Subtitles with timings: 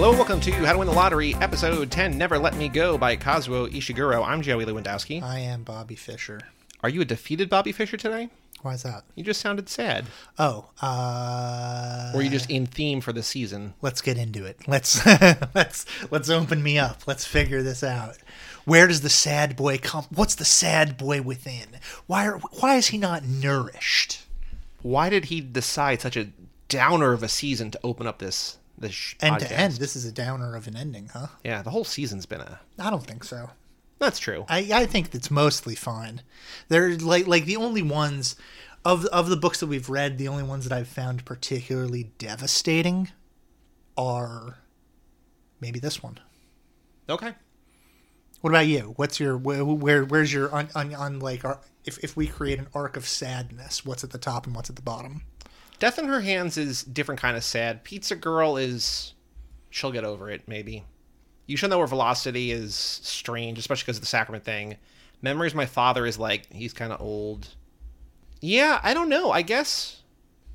[0.00, 2.96] Hello and welcome to How to Win the Lottery, episode 10, Never Let Me Go
[2.96, 4.26] by Kazuo Ishiguro.
[4.26, 5.22] I'm Joey Lewandowski.
[5.22, 6.40] I am Bobby Fisher.
[6.82, 8.30] Are you a defeated Bobby Fisher today?
[8.62, 9.04] Why is that?
[9.14, 10.06] You just sounded sad.
[10.38, 13.74] Oh, uh, Or you just in theme for the season?
[13.82, 14.66] let's get into it.
[14.66, 15.04] Let's
[15.54, 17.06] let's let's open me up.
[17.06, 18.16] Let's figure this out.
[18.64, 20.06] Where does the sad boy come?
[20.08, 21.78] What's the sad boy within?
[22.06, 24.24] Why are, why is he not nourished?
[24.80, 26.30] Why did he decide such a
[26.70, 29.48] downer of a season to open up this this sh- End podcast?
[29.48, 31.28] to end, this is a downer of an ending, huh?
[31.44, 32.60] Yeah, the whole season's been a.
[32.78, 33.50] I don't think so.
[33.98, 34.46] That's true.
[34.48, 36.22] I, I think it's mostly fine.
[36.68, 38.34] They're like like the only ones
[38.84, 43.10] of of the books that we've read, the only ones that I've found particularly devastating
[43.96, 44.56] are
[45.60, 46.18] maybe this one.
[47.08, 47.34] Okay.
[48.40, 48.94] What about you?
[48.96, 52.58] What's your where, where where's your on, on, on like our, if if we create
[52.58, 55.24] an arc of sadness, what's at the top and what's at the bottom?
[55.80, 57.82] Death in Her Hands is different kind of sad.
[57.82, 59.14] Pizza Girl is.
[59.70, 60.84] She'll get over it, maybe.
[61.46, 64.76] You Shall Know Our Velocity is strange, especially because of the sacrament thing.
[65.22, 67.54] Memories My Father is like, he's kind of old.
[68.40, 69.30] Yeah, I don't know.
[69.30, 70.02] I guess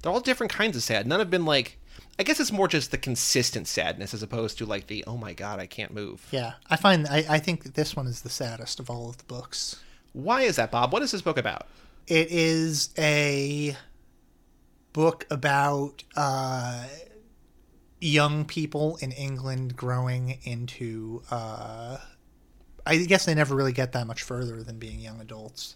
[0.02, 1.06] they're all different kinds of sad.
[1.06, 1.80] None have been like.
[2.18, 5.34] I guess it's more just the consistent sadness as opposed to like the, oh my
[5.34, 6.26] god, I can't move.
[6.32, 9.18] Yeah, I find I, I think that this one is the saddest of all of
[9.18, 9.82] the books.
[10.14, 10.94] Why is that, Bob?
[10.94, 11.68] What is this book about?
[12.08, 13.76] It is a
[14.96, 16.86] book about uh,
[18.00, 21.22] young people in England growing into.
[21.30, 21.98] Uh,
[22.88, 25.76] I guess they never really get that much further than being young adults.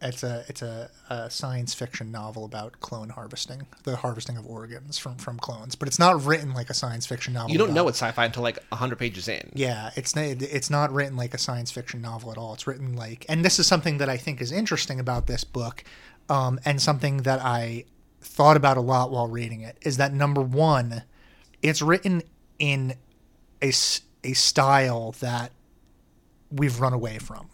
[0.00, 4.98] It's a it's a, a science fiction novel about clone harvesting, the harvesting of organs
[4.98, 5.74] from from clones.
[5.74, 7.50] But it's not written like a science fiction novel.
[7.52, 9.50] You don't know about- it's sci-fi until like 100 pages in.
[9.54, 12.52] yeah, it's not, it's not written like a science fiction novel at all.
[12.54, 15.84] It's written like, and this is something that I think is interesting about this book,
[16.28, 17.84] um, and something that I
[18.22, 21.02] thought about a lot while reading it is that number one,
[21.62, 22.22] it's written
[22.58, 22.94] in
[23.62, 23.72] a,
[24.24, 25.52] a style that
[26.50, 27.48] we've run away from.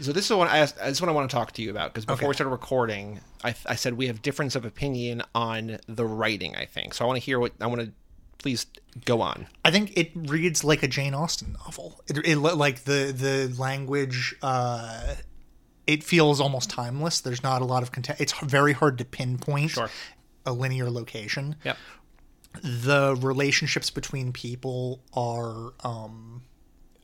[0.00, 1.70] So this is what I asked, this is what I want to talk to you
[1.70, 2.28] about because before Okay.
[2.28, 6.54] we started recording, I, I said we have difference of opinion on the writing.
[6.54, 7.04] I think so.
[7.04, 7.92] I want to hear what I want to.
[8.38, 8.66] Please
[9.04, 9.48] go on.
[9.64, 12.00] I think it reads like a Jane Austen novel.
[12.06, 14.36] It, it like the the language.
[14.40, 15.16] Uh,
[15.88, 17.20] it feels almost timeless.
[17.20, 18.20] There's not a lot of content.
[18.20, 19.90] It's very hard to pinpoint Sure.
[20.46, 21.56] a linear location.
[21.64, 21.76] Yep.
[22.62, 26.42] The relationships between people are, um,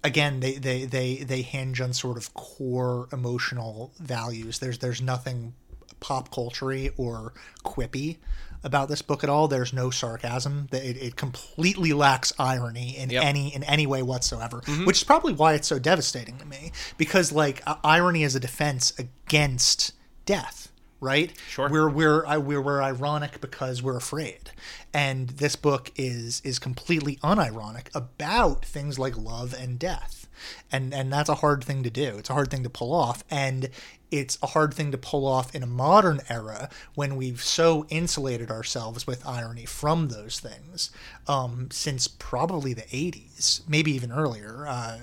[0.02, 4.58] again, they, they they they hinge on sort of core emotional values.
[4.58, 5.54] There's there's nothing
[6.00, 7.32] pop culture or
[7.64, 8.18] quippy
[8.64, 9.46] about this book at all.
[9.46, 10.68] There's no sarcasm.
[10.72, 13.22] It, it completely lacks irony in Yep.
[13.24, 16.72] any in any way whatsoever, which is probably why it's so devastating to me.
[16.96, 19.92] Because like uh, irony is a defense against
[20.26, 20.70] death,
[21.00, 21.32] right?
[21.48, 21.68] Sure.
[21.68, 24.50] We're we're I, we're we're ironic because we're afraid,
[24.92, 30.23] and this book is is completely unironic about things like love and death,
[30.70, 32.16] and and that's a hard thing to do.
[32.18, 33.70] It's a hard thing to pull off, and
[34.10, 38.50] it's a hard thing to pull off in a modern era when we've so insulated
[38.50, 40.90] ourselves with irony from those things
[41.26, 44.66] um, since probably the 80s, maybe even earlier.
[44.68, 44.98] Uh,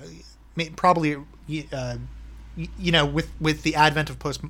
[0.76, 1.16] probably,
[1.72, 1.96] uh,
[2.56, 4.40] you know, with with the advent of post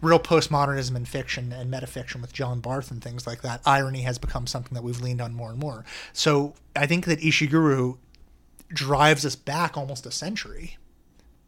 [0.00, 4.18] real postmodernism in fiction and metafiction with John Barth and things like that, irony has
[4.18, 5.84] become something that we've leaned on more and more.
[6.12, 7.98] So I think that Ishiguro
[8.72, 10.76] drives us back almost a century.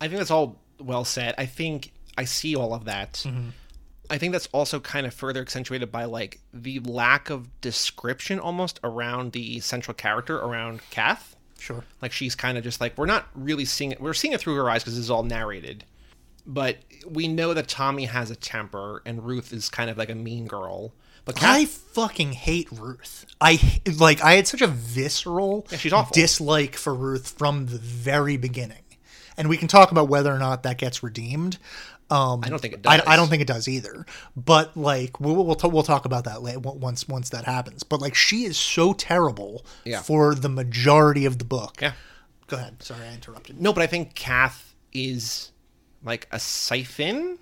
[0.01, 1.35] I think that's all well said.
[1.39, 3.25] I think I see all of that.
[3.27, 3.51] Mm-hmm.
[4.11, 8.79] I think that's also kind of further accentuated by like the lack of description almost
[8.85, 11.37] around the central character around Kath.
[11.59, 11.85] Sure.
[12.03, 14.01] Like she's kind of just like we're not really seeing it.
[14.01, 15.85] We're seeing it through her eyes because this is all narrated.
[16.45, 16.79] But
[17.09, 20.47] we know that Tommy has a temper and Ruth is kind of like a mean
[20.47, 20.93] girl.
[21.25, 23.27] But Kath, I fucking hate Ruth.
[23.41, 23.61] I
[23.99, 26.13] like I had such a visceral Yeah, she's awful.
[26.15, 28.79] dislike for Ruth from the very beginning.
[29.37, 31.59] And we can talk about whether or not that gets redeemed.
[32.11, 33.01] Um, I don't think it does.
[33.07, 34.05] I don't think it does either.
[34.37, 37.83] But like we'll we'll, t- we'll talk about that later once once that happens.
[37.85, 40.03] But like she is so terrible Yeah.
[40.03, 41.79] for the majority of the book.
[41.81, 41.93] Yeah.
[42.49, 42.83] Go ahead.
[42.83, 43.61] Sorry, I interrupted.
[43.61, 45.53] No, but I think Kath is
[46.05, 47.39] like a siphon.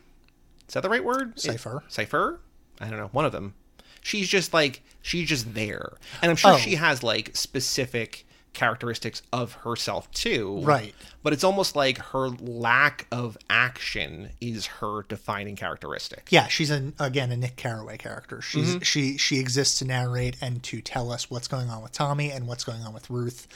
[0.69, 1.40] Is that the right word?
[1.40, 1.82] Cipher.
[1.88, 2.40] Cipher?
[2.81, 3.08] I don't know.
[3.12, 3.55] One of them.
[4.02, 5.93] She's just like she's just there,
[6.23, 6.56] and I'm sure Oh.
[6.58, 10.58] she has like specific characteristics of herself too.
[10.62, 10.93] Right.
[11.23, 16.26] But it's almost like her lack of action is her defining characteristic.
[16.31, 18.43] Yeah, she's an again a Nick Carraway character.
[18.43, 18.81] She's Mm-hmm.
[18.81, 22.46] she she exists to narrate and to tell us what's going on with Tommy and
[22.49, 23.46] what's going on with Ruth.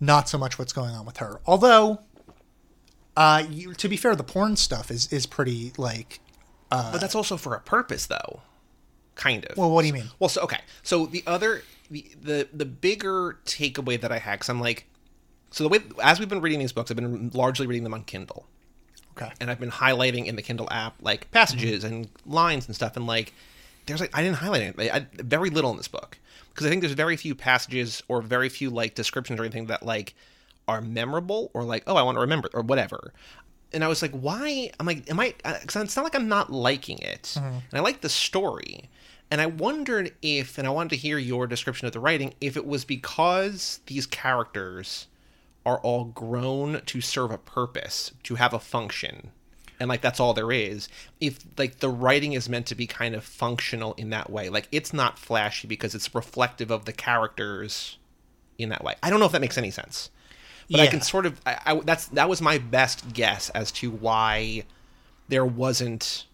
[0.00, 1.40] Not so much what's going on with her.
[1.46, 2.00] Although,
[3.16, 6.20] uh, you, to be fair, the porn stuff is is pretty like
[6.70, 8.40] uh, but that's also for a purpose, though.
[9.20, 9.56] Kind of.
[9.56, 10.10] Well, what do you mean?
[10.18, 10.60] Well, so okay.
[10.82, 14.86] So the other the the the bigger takeaway that I had, because I'm like,
[15.50, 18.04] so the way as we've been reading these books, I've been largely reading them on
[18.04, 18.46] Kindle,
[19.16, 19.30] Okay.
[19.40, 23.06] and I've been highlighting in the Kindle app like passages and lines and stuff, and
[23.06, 23.34] like
[23.86, 26.18] there's like I didn't highlight anything, I, very little in this book
[26.48, 29.84] because I think there's very few passages or very few like descriptions or anything that
[29.84, 30.14] like
[30.66, 33.12] are memorable or like oh I want to remember or whatever.
[33.72, 34.72] And I was like, why?
[34.80, 35.32] I'm like, am I?
[35.44, 37.46] Uh, because it's not like I'm not liking it, mm-hmm.
[37.46, 38.90] and I like the story.
[39.30, 42.56] And I wondered if, and I wanted to hear your description of the writing, if
[42.56, 45.06] it was because these characters
[45.64, 49.30] are all grown to serve a purpose, to have a function,
[49.78, 50.88] and like that's all there is.
[51.20, 54.68] If like the writing is meant to be kind of functional in that way, like
[54.72, 57.98] it's not flashy because it's reflective of the characters
[58.58, 58.94] in that way.
[59.02, 60.10] I don't know if that makes any sense,
[60.70, 61.40] but I can sort of.
[61.46, 64.64] I, I that's that was my best guess as to why
[65.28, 66.26] there wasn't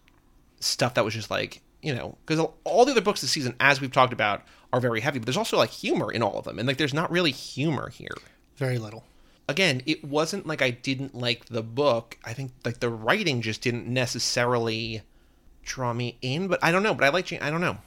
[0.58, 3.80] stuff that was just like you know because all the other books this season as
[3.80, 4.42] we've talked about
[4.72, 6.94] are very heavy but there's also like humor in all of them and like there's
[6.94, 8.16] not really humor here.
[8.56, 9.04] Very little.
[9.48, 12.18] again it wasn't like i didn't like the book.
[12.24, 15.02] I think like the writing just didn't necessarily
[15.62, 17.78] draw me in but i don't know but i like i don't know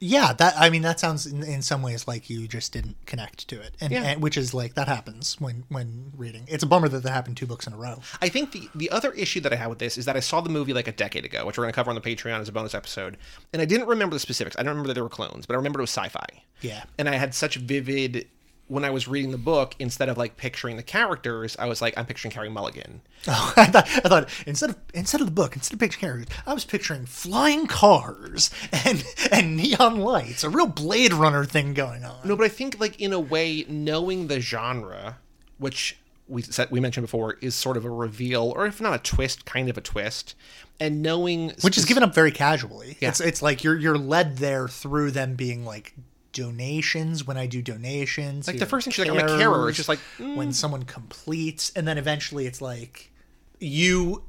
[0.00, 3.48] Yeah, that I mean that sounds in, in some ways like you just didn't connect
[3.48, 4.02] to it, and, Yeah.
[4.04, 6.44] and which is like that happens when when reading.
[6.46, 8.00] It's a bummer that that happened two books in a row.
[8.22, 10.40] I think the the other issue that I had with this is that I saw
[10.40, 12.48] the movie like a decade ago, which we're going to cover on the Patreon as
[12.48, 13.16] a bonus episode,
[13.52, 14.56] and I didn't remember the specifics.
[14.56, 16.26] I don't remember that there were clones, but I remember it was sci-fi.
[16.60, 16.84] Yeah.
[16.98, 18.28] And I had such vivid
[18.68, 21.96] when I was reading the book, instead of like picturing the characters, I was like,
[21.96, 23.00] I'm picturing Carey Mulligan.
[23.26, 26.36] Oh, I thought, I thought instead of instead of the book, instead of picturing characters,
[26.46, 28.50] I was picturing flying cars
[28.84, 32.16] and and neon lights, a real Blade Runner thing going on.
[32.24, 35.18] No, but I think like in a way, knowing the genre,
[35.58, 35.98] which
[36.28, 39.46] we said we mentioned before, is sort of a reveal, or if not a twist,
[39.46, 40.34] kind of a twist,
[40.78, 42.98] and knowing which is given up very casually.
[43.00, 43.08] Yeah.
[43.08, 45.94] It's it's like you're you're led there through them being like
[46.38, 48.46] donations when I do donations.
[48.46, 49.68] Like the first thing she's like, I'm a carer.
[49.68, 50.36] It's just like, mm.
[50.36, 53.10] when someone completes, and then eventually it's like
[53.58, 54.22] you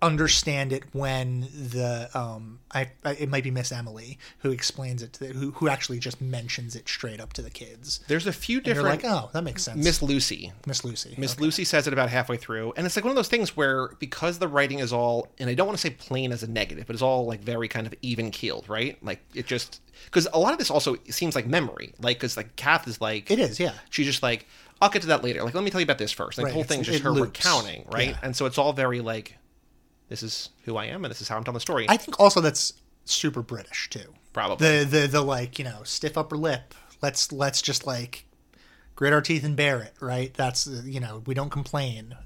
[0.00, 5.12] understand it when the um I, I it might be Miss Emily who explains it
[5.14, 8.00] to the, who who actually just mentions it straight up to the kids.
[8.06, 9.02] there's a few different.
[9.02, 9.82] like, oh, that makes sense.
[9.84, 10.52] Miss Lucy.
[10.66, 11.14] Miss Lucy.
[11.18, 11.42] Miss Okay.
[11.42, 14.38] Lucy says it about halfway through, and it's like one of those things where because
[14.38, 16.94] the writing is all, and I don't want to say plain as a negative, but
[16.94, 19.02] it's all like very kind of even keeled, right?
[19.04, 22.54] Like it just because a lot of this also seems like memory, like because like
[22.56, 23.72] Kath is like It is, yeah.
[23.90, 24.46] she's just like
[24.80, 25.42] I'll get to that later.
[25.42, 26.38] Like let me tell you about this first.
[26.38, 27.38] Like Right, the whole it's- thing's just her loops.
[27.44, 28.10] recounting, right?
[28.10, 28.18] Yeah.
[28.22, 29.36] And so it's all very like
[30.08, 31.86] this is who I am and this is how I'm telling the story.
[31.88, 32.74] I think also that's
[33.04, 34.14] super British too.
[34.32, 34.66] Probably.
[34.66, 36.74] the the the like you know stiff upper lip.
[37.02, 38.26] Let's let's just like
[38.96, 39.94] grit our teeth and bear it.
[40.00, 40.32] Right.
[40.34, 42.16] That's you know we don't complain.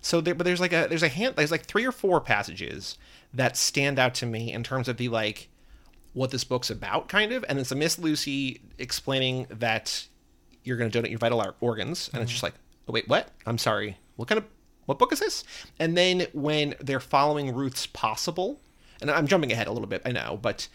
[0.00, 2.96] So there, but there's like a there's a hand there's like three or four passages
[3.34, 5.48] that stand out to me in terms of the like
[6.14, 7.44] what this book's about, kind of.
[7.48, 10.06] And it's a Miss Lucy explaining that
[10.64, 12.34] you're going to donate your vital organs, and it's mm-hmm.
[12.34, 12.54] just like,
[12.88, 13.28] oh wait, what?
[13.46, 13.96] I'm sorry.
[14.16, 14.44] What kind of
[14.88, 15.44] what book is this?
[15.78, 18.58] And then when they're following Ruth's possible,
[19.02, 20.66] and I'm jumping ahead a little bit, I know, but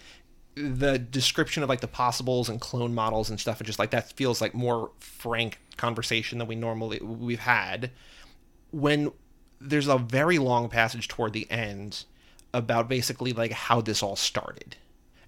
[0.55, 4.13] the description of like the possibles and clone models and stuff, and just like that
[4.13, 7.89] feels like more frank conversation than we normally we've had
[8.69, 9.11] when
[9.59, 12.05] there's a very long passage toward the end
[12.53, 14.75] about basically like how this all started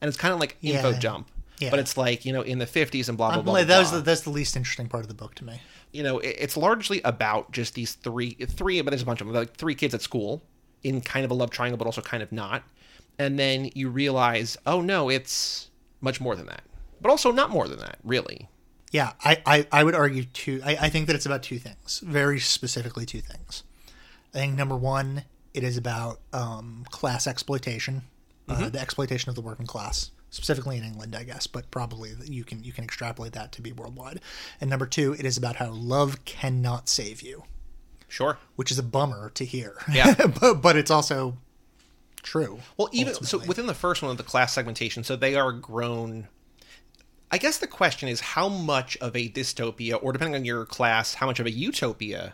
[0.02, 1.00] and it's kind of like info Yeah.
[1.00, 1.70] dump Yeah.
[1.70, 4.02] but it's like you know in the 50s and blah blah blah, that was the,
[4.02, 5.62] that's the least interesting part of the book to me.
[5.94, 9.28] you know it, it's largely about just these three three but there's a bunch of
[9.28, 10.42] them like three kids at school
[10.84, 12.64] in kind of a love triangle but also kind of not
[13.18, 15.70] and then you realize oh no it's
[16.02, 16.64] much more than that
[17.02, 18.50] but also not more than that really
[18.92, 20.62] Yeah, I, I, I would argue two.
[20.64, 23.64] I, I think that it's about two things, very specifically two things.
[24.34, 28.04] I think number one, it is about um, class exploitation,
[28.48, 32.44] uh, the exploitation of the working class, specifically in England, I guess, but probably you
[32.44, 34.20] can you can extrapolate that to be worldwide.
[34.60, 37.44] And number two, it is about how love cannot save you,
[38.08, 39.78] sure which is a bummer to hear.
[39.92, 40.14] Yeah.
[40.42, 41.38] but but it's also
[42.22, 42.60] true.
[42.78, 46.28] Well, even so, within the first one of the class segmentation, so they are grown.
[47.32, 51.16] I guess the question is how much of a dystopia, or depending on your class,
[51.16, 52.34] how much of a utopia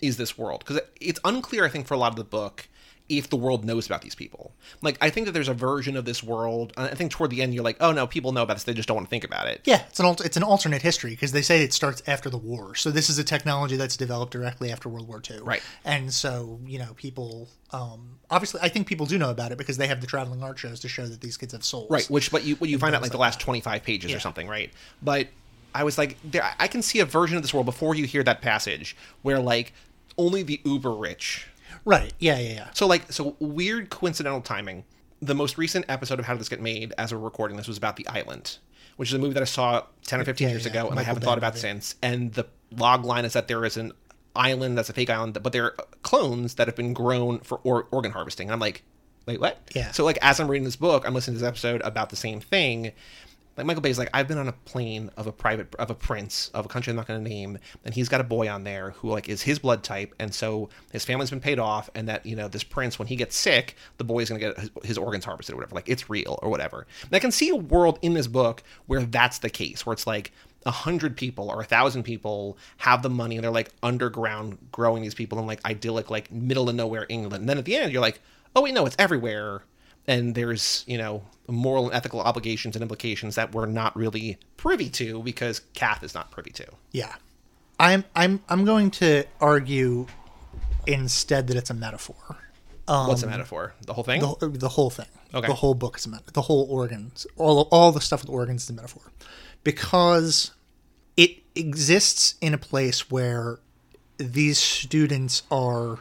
[0.00, 0.64] is this world?
[0.64, 2.68] Because it's unclear, I think, for a lot of the book
[3.18, 4.52] if the world knows about these people.
[4.80, 6.72] Like, I think that there's a version of this world.
[6.76, 8.74] and I think toward the end, you're like, oh no, people know about this; they
[8.74, 9.60] just don't want to think about it.
[9.64, 12.38] Yeah, it's an alter, it's an alternate history because they say it starts after the
[12.38, 12.74] war.
[12.74, 15.40] So this is a technology that's developed directly after World War II.
[15.42, 15.62] Right.
[15.84, 19.76] And so you know people um, obviously I think people do know about it because
[19.76, 21.90] they have the traveling art shows to show that these kids have souls.
[21.90, 24.10] Right, which but you what you find out things like the last twenty five pages
[24.10, 24.16] Yeah.
[24.16, 24.72] or something, right?
[25.02, 25.28] But
[25.74, 28.22] I was like, there, I can see a version of this world before you hear
[28.24, 29.72] that passage where like
[30.18, 31.46] only the uber rich
[31.84, 32.12] Right.
[32.18, 32.38] Yeah.
[32.38, 32.52] Yeah.
[32.54, 32.68] Yeah.
[32.74, 34.84] So like so weird coincidental timing.
[35.20, 37.78] the most recent episode of How Did This Get Made, as we're recording this, was
[37.78, 38.58] about The Island,
[38.96, 40.98] which is a movie that I saw 10 or 15 Yeah, years yeah, ago, and
[40.98, 41.94] I haven't Bay thought about since.
[42.02, 43.92] And the log line is that there is an
[44.34, 48.10] island that's a fake island, but they're clones that have been grown for or- organ
[48.12, 48.48] harvesting.
[48.48, 48.82] And I'm like,
[49.26, 49.58] wait, what?
[49.74, 49.92] Yeah.
[49.92, 52.40] So, like, as I'm reading this book, I'm listening to this episode about the same
[52.40, 52.90] thing.
[53.56, 56.50] Like Michael Bay's like, I've been on a plane of a private of a prince
[56.54, 58.90] of a country I'm not going to name, and he's got a boy on there
[58.90, 62.24] who like is his blood type, and so his family's been paid off, and that
[62.24, 64.98] you know this prince when he gets sick, the boy's going to get his, his
[64.98, 65.74] organs harvested or whatever.
[65.74, 66.86] Like it's real or whatever.
[67.02, 70.06] And I can see a world in this book where that's the case, where it's
[70.06, 70.32] like
[70.64, 75.02] a hundred people or a thousand people have the money and they're like underground growing
[75.02, 77.42] these people in like idyllic like middle of nowhere England.
[77.42, 78.20] And then at the end, you're like,
[78.54, 79.62] oh wait, no, it's everywhere
[80.06, 84.88] and there's you know moral and ethical obligations and implications that we're not really privy
[84.88, 86.66] to because Kath is not privy to.
[86.92, 87.14] Yeah.
[87.80, 90.06] I'm I'm I'm going to argue
[90.86, 92.38] instead that it's a metaphor.
[92.86, 93.74] What's a metaphor?
[93.86, 94.22] The whole thing?
[94.22, 95.06] Um, The, the whole thing.
[95.34, 95.46] Okay.
[95.46, 96.32] The whole book is a metaphor.
[96.32, 99.02] The whole organs, all all the stuff with organs is a metaphor,
[99.64, 100.50] because
[101.16, 103.58] it exists in a place where
[104.18, 106.00] these students are.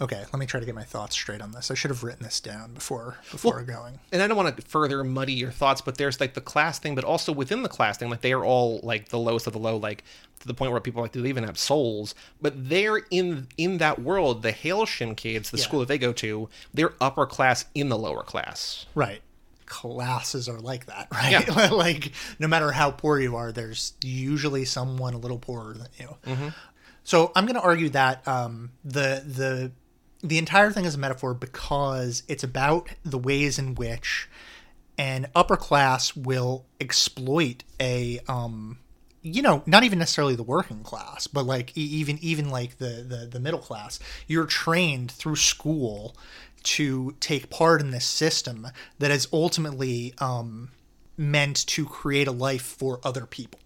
[0.00, 1.72] Okay, let me try to get my thoughts straight on this.
[1.72, 3.98] I should have written this down before before going.
[4.12, 6.94] and I don't want to further muddy your thoughts, but there's like the class thing,
[6.94, 9.58] but also within the class thing, like they are all like the lowest of the
[9.58, 10.04] low, like
[10.38, 12.14] to the point where people like they even have souls.
[12.40, 15.64] But they're in in that world, the Hailsham kids, the Yeah.
[15.64, 18.86] school that they go to, they're upper class in the lower class.
[18.94, 19.20] Right.
[19.66, 21.44] Classes are like that, right?
[21.46, 21.68] Yeah.
[21.72, 26.52] like no matter how poor you are, there's usually someone a little poorer than you.
[27.04, 29.72] So I'm going to argue that um, the the
[30.22, 34.28] the entire thing is a metaphor because it's about the ways in which
[34.96, 38.78] an upper class will exploit a um,
[39.22, 43.28] you know not even necessarily the working class but like even even like the, the
[43.30, 43.98] the middle class.
[44.26, 46.16] You're trained through school
[46.64, 50.70] to take part in this system that is ultimately um,
[51.16, 53.60] meant to create a life for other people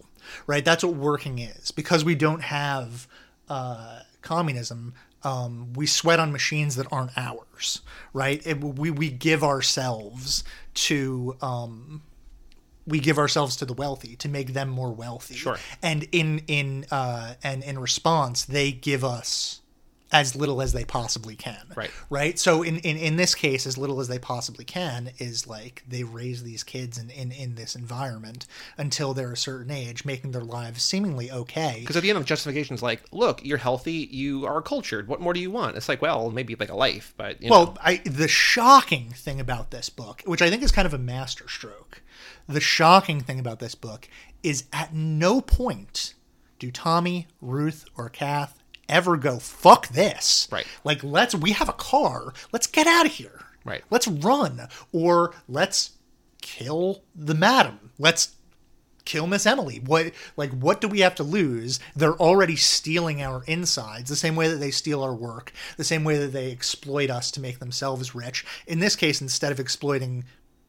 [0.47, 0.63] right?
[0.63, 1.71] That's what working is.
[1.71, 3.07] Because we don't have
[3.49, 7.81] uh, communism um, we sweat on machines that aren't ours
[8.13, 12.01] right it, we, we give ourselves to um,
[12.85, 15.57] we give ourselves to the wealthy to make them more wealthy Sure.
[15.81, 19.61] and in in uh, and in response they give us
[20.13, 21.91] as little as they possibly can Right.
[22.09, 25.83] right so in, in in this case as little as they possibly can is like
[25.87, 28.45] they raise these kids in in, in this environment
[28.77, 32.25] until they're a certain age making their lives seemingly okay Because at the end of
[32.25, 35.07] justification is like, look, you're healthy, you are cultured.
[35.07, 35.75] What more do you want?
[35.75, 37.57] It's like, well, maybe like a life, but you know.
[37.57, 40.97] well I, the shocking thing about this book which i think is kind of a
[40.97, 42.01] masterstroke
[42.47, 44.07] the shocking thing about this book
[44.43, 46.13] is at no point
[46.59, 50.65] do tommy ruth or kath ever go fuck this Right.
[50.83, 53.83] like let's we have a car let's get out of here Right.
[53.89, 55.91] let's run or let's
[56.41, 58.35] kill the madam let's
[59.05, 59.81] kill Miss Emily.
[59.85, 61.77] What like what do we have to lose?
[61.93, 66.05] They're already stealing our insides the same way that they steal our work, the same
[66.05, 68.45] way that they exploit us to make themselves rich.
[68.65, 70.23] In this case, instead of exploiting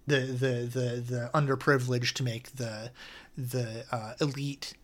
[0.09, 2.91] the the the, the underprivileged to make the
[3.39, 4.75] the uh, elite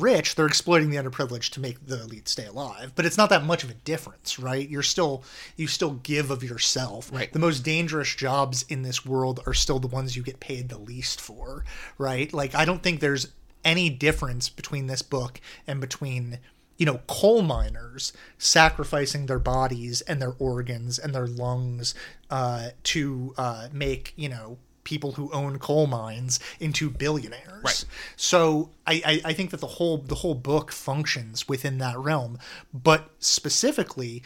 [0.00, 2.92] rich, they're exploiting the underprivileged to make the elite stay alive.
[2.94, 4.68] But it's not that much of a difference, right?
[4.68, 5.24] You're still
[5.56, 7.12] you still give of yourself.
[7.12, 7.32] Right.
[7.32, 10.78] The most dangerous jobs in this world are still the ones you get paid the
[10.78, 11.64] least for,
[11.98, 12.32] right?
[12.32, 13.28] Like I don't think there's
[13.64, 16.38] any difference between this book and between
[16.78, 21.94] you know coal miners sacrificing their bodies and their organs and their lungs
[22.30, 27.62] uh, to uh, make you know people who own coal mines into billionaires.
[27.62, 27.84] Right.
[28.16, 32.38] So I, I, I think that the whole the whole book functions within that realm,
[32.72, 34.22] but specifically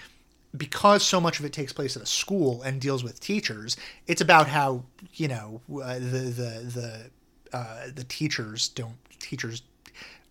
[0.56, 4.20] because so much of it takes place at a school and deals with teachers, it's
[4.20, 4.84] about how
[5.14, 7.10] you know uh, the the
[7.52, 9.62] the uh, the teachers don't teachers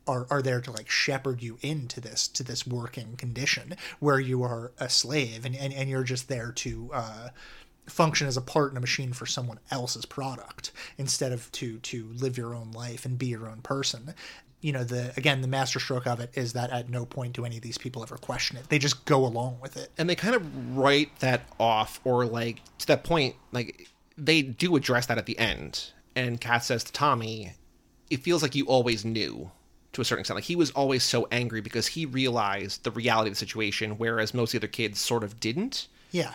[0.08, 4.44] are, are there to like shepherd you into this to this working condition where you
[4.44, 7.30] are a slave and, and, and you're just there to uh,
[7.88, 12.10] function as a part in a machine for someone else's product instead of to to
[12.14, 14.14] live your own life and be your own person.
[14.62, 17.58] You know the again the masterstroke of it is that at no point do any
[17.58, 18.70] of these people ever question it.
[18.70, 19.92] They just go along with it.
[19.98, 23.88] And they kind of write that off or like to that point like
[24.18, 25.92] they do address that at the end.
[26.16, 27.54] And Kath says to tommy
[28.10, 29.52] it feels like you always knew
[29.94, 30.36] to a certain extent.
[30.36, 34.34] Like he was always so angry because he realized the reality of the situation whereas
[34.34, 35.88] most of the other kids sort of didn't.
[36.12, 36.34] Yeah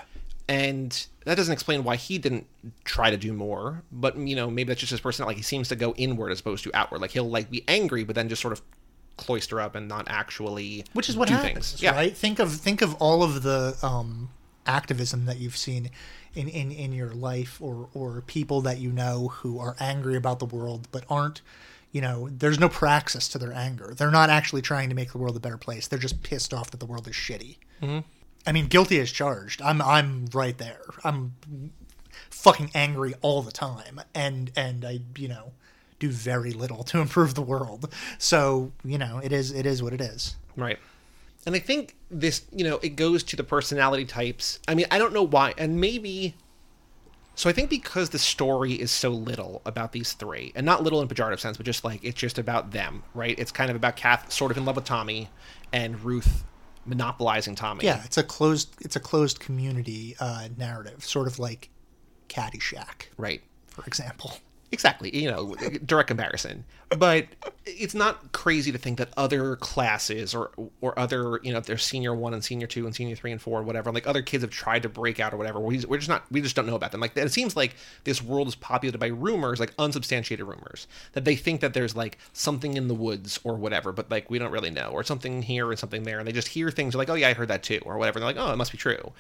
[0.51, 2.45] and that doesn't explain why he didn't
[2.85, 5.37] try to do more but you know maybe that's just his personality.
[5.37, 7.01] Like he seems to go inward as opposed to outward.
[7.01, 8.61] Like he'll like be angry but then just sort of
[9.17, 11.83] cloister up and not actually which is what happens things.
[11.83, 11.93] Yeah.
[11.93, 12.17] right?
[12.17, 14.31] Think of think of all of the um
[14.67, 15.91] activism that you've seen
[16.35, 20.39] in, in, in your life or, or people that you know who are angry about
[20.39, 21.41] the world but aren't
[21.93, 23.95] you know there's no praxis to their anger.
[23.97, 25.87] They're not actually trying to make the world a better place.
[25.87, 27.57] They're just pissed off that the world is shitty
[28.47, 31.35] i mean guilty as charged i'm i'm right there i'm
[32.31, 35.53] fucking angry all the time and and i you know
[35.99, 39.93] do very little to improve the world so you know it is it is what
[39.93, 40.79] it is Right.
[41.47, 44.61] And I think this, you know, it goes to the personality types.
[44.69, 45.55] I mean, I don't know why.
[45.57, 46.35] And maybe.
[47.35, 51.01] So I think because the story is so little about these three, and not little
[51.01, 53.39] in pejorative sense, but just like it's just about them, right?
[53.39, 55.31] It's kind of about Kath sort of in love with Tommy
[55.73, 56.45] and Ruth
[56.91, 57.85] monopolizing Tommy.
[57.85, 61.71] yeah it's a closed it's a closed community uh narrative sort of like
[62.29, 63.43] caddyshack Right.
[63.69, 64.35] for example
[64.73, 65.15] Exactly.
[65.17, 66.65] You know, direct comparison.
[66.97, 67.27] But
[67.67, 70.51] it's not crazy to think that other classes or
[70.81, 73.63] or other, you know, there's senior one and senior two and senior three and four,
[73.63, 75.59] whatever, like other kids have tried to break out or whatever.
[75.61, 77.01] We, we're just not, we just don't know about them.
[77.01, 77.75] Like it seems like
[78.05, 82.19] this world is populated by rumors, like unsubstantiated rumors, that they think that there's like
[82.33, 85.71] something in the woods or whatever, but like we don't really know, or something here
[85.71, 87.81] and something there, and they just hear things like, oh yeah, I heard that too,
[87.85, 88.19] or whatever.
[88.19, 89.13] And they're like, oh, it must be true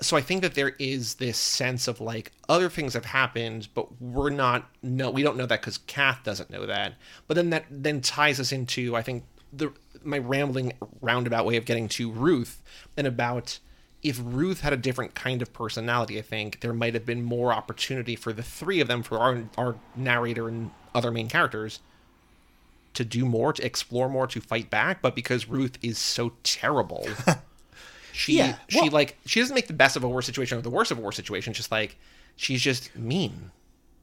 [0.00, 4.00] so I think that there is this sense of like other things have happened, but
[4.00, 6.94] we're not no, we don't know that because Kath doesn't know that.
[7.26, 11.64] But then that then ties us into I think the my rambling roundabout way of
[11.64, 12.62] getting to Ruth
[12.96, 13.58] and about
[14.02, 17.52] if Ruth had a different kind of personality, I think there might have been more
[17.52, 21.80] opportunity for the three of them, for our our narrator and other main characters,
[22.94, 25.02] to do more, to explore more, to fight back.
[25.02, 27.06] But because Ruth is so terrible.
[28.12, 30.62] She Yeah, she well- like she doesn't make the best of a war situation or
[30.62, 31.52] the worst of a war situation.
[31.52, 31.96] Just like
[32.36, 33.50] she's just mean.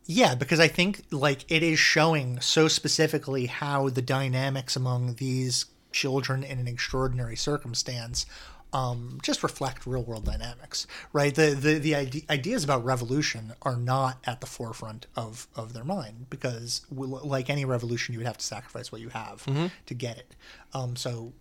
[0.05, 5.65] Yeah, because I think like it is showing so specifically how the dynamics among these
[5.91, 8.25] children in an extraordinary circumstance
[8.73, 11.33] um, just reflect real world dynamics, right?
[11.33, 15.85] The the the ide- ideas about revolution are not at the forefront of of their
[15.85, 19.45] mind because, like any revolution, you would have to sacrifice what you have
[19.85, 20.35] to get it.
[20.73, 21.31] Um, so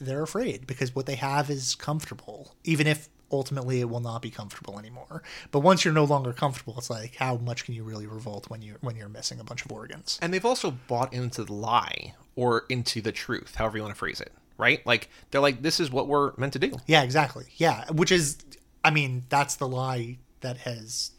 [0.00, 4.30] they're afraid because what they have is comfortable, even if ultimately it will not be
[4.30, 5.22] comfortable anymore.
[5.50, 8.62] But once you're no longer comfortable, it's like how much can you really revolt when
[8.62, 10.18] you when you're missing a bunch of organs?
[10.22, 13.98] And they've also bought into the lie or into the truth, however you want to
[13.98, 14.32] phrase it.
[14.56, 14.86] Right?
[14.86, 16.72] Like they're like, this is what we're meant to do.
[16.86, 17.46] Yeah, exactly.
[17.56, 18.38] Yeah, which is,
[18.84, 21.10] I mean, that's the lie that has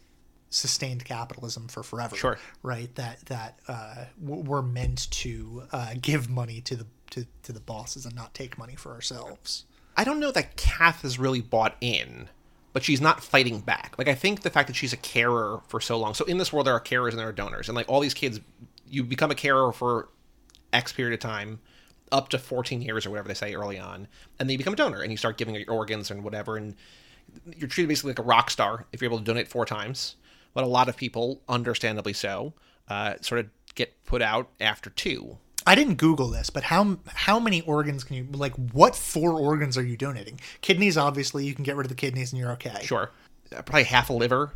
[0.48, 2.16] sustained capitalism for forever.
[2.16, 2.38] Sure.
[2.62, 2.94] Right.
[2.94, 8.06] That that uh, we're meant to uh, give money to the to, to the bosses
[8.06, 9.64] and not take money for ourselves.
[9.96, 12.28] I don't know that Kath is really bought in,
[12.72, 13.94] but she's not fighting back.
[13.96, 16.14] Like I think the fact that she's a carer for so long.
[16.14, 17.68] So in this world there are carers and there are donors.
[17.68, 18.40] And like all these kids
[18.88, 20.08] you become a carer for
[20.72, 21.60] X period of time,
[22.12, 24.06] up to 14 years or whatever they say early on,
[24.38, 26.76] and then you become a donor and you start giving your organs and whatever and
[27.56, 30.16] you're treated basically like a rock star if you're able to donate four times.
[30.54, 32.54] But a lot of people, understandably so,
[32.88, 35.38] uh, sort of get put out after two.
[35.66, 38.54] I didn't Google this, but how how many organs can you like?
[38.72, 40.40] What four organs are you donating?
[40.60, 42.82] Kidneys, obviously, you can get rid of the kidneys and you're okay.
[42.84, 43.10] Sure.
[43.54, 44.52] Uh, probably half a liver,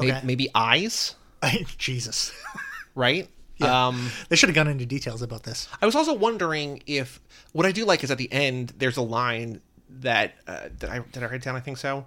[0.00, 0.20] Okay.
[0.24, 1.14] maybe eyes,
[1.78, 2.32] Jesus,
[2.94, 3.28] right?
[3.58, 3.86] Yeah.
[3.88, 5.68] Um, they should have gone into details about this.
[5.80, 7.20] I was also wondering if
[7.52, 9.60] what I do like is at the end there's a line
[10.00, 11.56] that uh, did I did I write down?
[11.56, 12.06] I think so.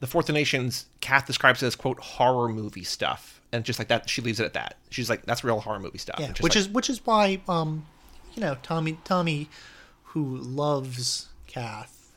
[0.00, 4.08] The Fourth donations, Kath describes it as quote horror movie stuff, and just like that,
[4.08, 4.76] she leaves it at that.
[4.90, 7.86] She's like, "That's real horror movie stuff." Yeah, which like- is which is why um,
[8.34, 9.48] you know, Tommy Tommy,
[10.04, 12.12] who loves Kath,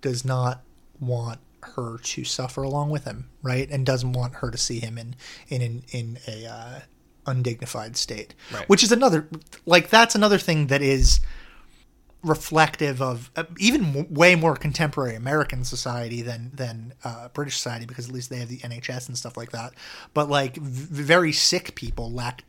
[0.00, 0.62] does not
[1.00, 3.70] want her to suffer along with him, right?
[3.70, 5.14] And doesn't want her to see him in
[5.48, 6.80] in in, in a uh,
[7.26, 8.34] undignified state.
[8.52, 8.68] Right.
[8.68, 9.28] Which is another
[9.66, 11.20] like that's another thing that is
[12.22, 17.84] reflective of uh, even w- way more contemporary American society than than uh, British society
[17.86, 19.72] because at least they have the NHS and stuff like that.
[20.14, 22.44] But like v- very sick people lack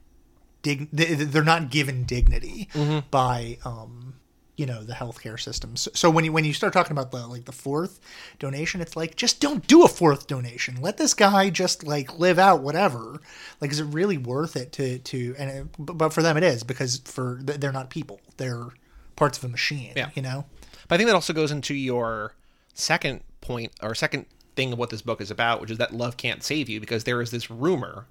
[0.61, 2.69] dig- they- they're not given dignity
[3.11, 4.15] by um
[4.55, 5.75] you know the healthcare system.
[5.75, 7.99] So, so when you when you start talking about the like the fourth
[8.37, 10.79] donation, it's like just don't do a fourth donation.
[10.79, 13.19] Let this guy just like live out whatever.
[13.59, 16.43] Like, is it really worth it to to and it, but but for them it
[16.43, 18.21] is because for they're not people.
[18.37, 18.67] They're
[19.15, 19.93] parts of a machine.
[19.95, 20.09] Yeah.
[20.15, 20.45] You know.
[20.87, 22.35] But I think that also goes into your
[22.73, 26.17] second point or second thing of what this book is about, which is that love
[26.17, 28.07] can't save you because there is this rumor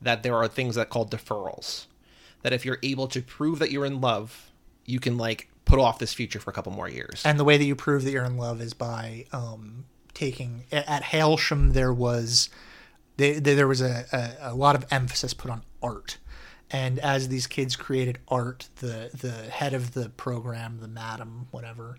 [0.00, 1.86] that there are things that called deferrals.
[2.42, 4.50] That if you're able to prove that you're in love,
[4.84, 7.22] you can like put off this future for a couple more years.
[7.24, 11.02] And the way that you prove that you're in love is by um, taking at
[11.02, 11.72] Hailsham.
[11.72, 12.48] There was
[13.16, 16.18] they, there was a, a, a lot of emphasis put on art,
[16.70, 21.96] and as these kids created art, the the head of the program, the madam, whatever,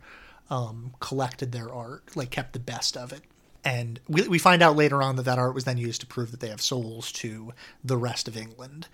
[0.50, 3.22] um, collected their art, like kept the best of it,
[3.64, 6.32] and we, we find out later on that that art was then used to prove
[6.32, 7.54] that they have souls to
[7.84, 8.88] the rest of England.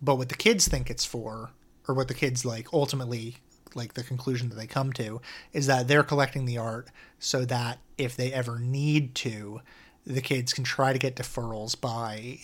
[0.00, 1.50] But what the kids think it's for,
[1.88, 3.36] or what the kids like ultimately
[3.74, 5.20] like the conclusion that they come to,
[5.52, 9.60] is that they're collecting the art so that if they ever need to,
[10.06, 12.38] the kids can try to get deferrals by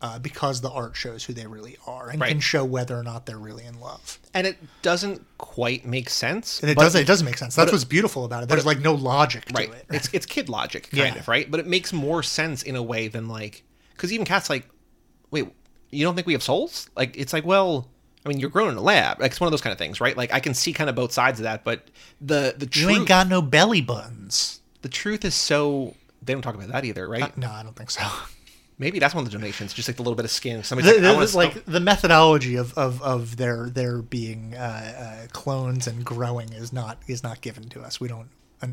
[0.00, 2.28] uh, because the art shows who they really are and Right.
[2.30, 4.18] can show whether or not they're really in love.
[4.34, 6.60] and it doesn't quite make sense.
[6.60, 7.00] And it doesn't.
[7.00, 7.56] It doesn't make sense.
[7.56, 8.48] That's it- what's beautiful about it.
[8.48, 9.84] There's it- like no logic to right it.
[9.90, 11.20] it's it's kid logic kind Yeah.
[11.20, 14.48] of right but it makes more sense in a way than like because even Kath's
[14.50, 14.68] like
[15.30, 15.46] wait
[15.90, 17.88] you don't think we have souls like it's like well
[18.24, 20.00] i mean you're grown in a lab like it's one of those kind of things
[20.00, 21.88] right like i can see kind of both sides of that but
[22.20, 24.60] the the you truth ain't got no belly buttons.
[24.82, 27.90] the truth is so they don't talk about that either right No, I don't think
[27.90, 28.02] so.
[28.78, 31.12] Maybe that's one of the donations just like the little bit of skin somebody's The-
[31.12, 34.58] like, the- like the methodology of, of, of their their being uh,
[35.24, 38.00] uh, clones and growing is not is not given to us.
[38.00, 38.28] We don't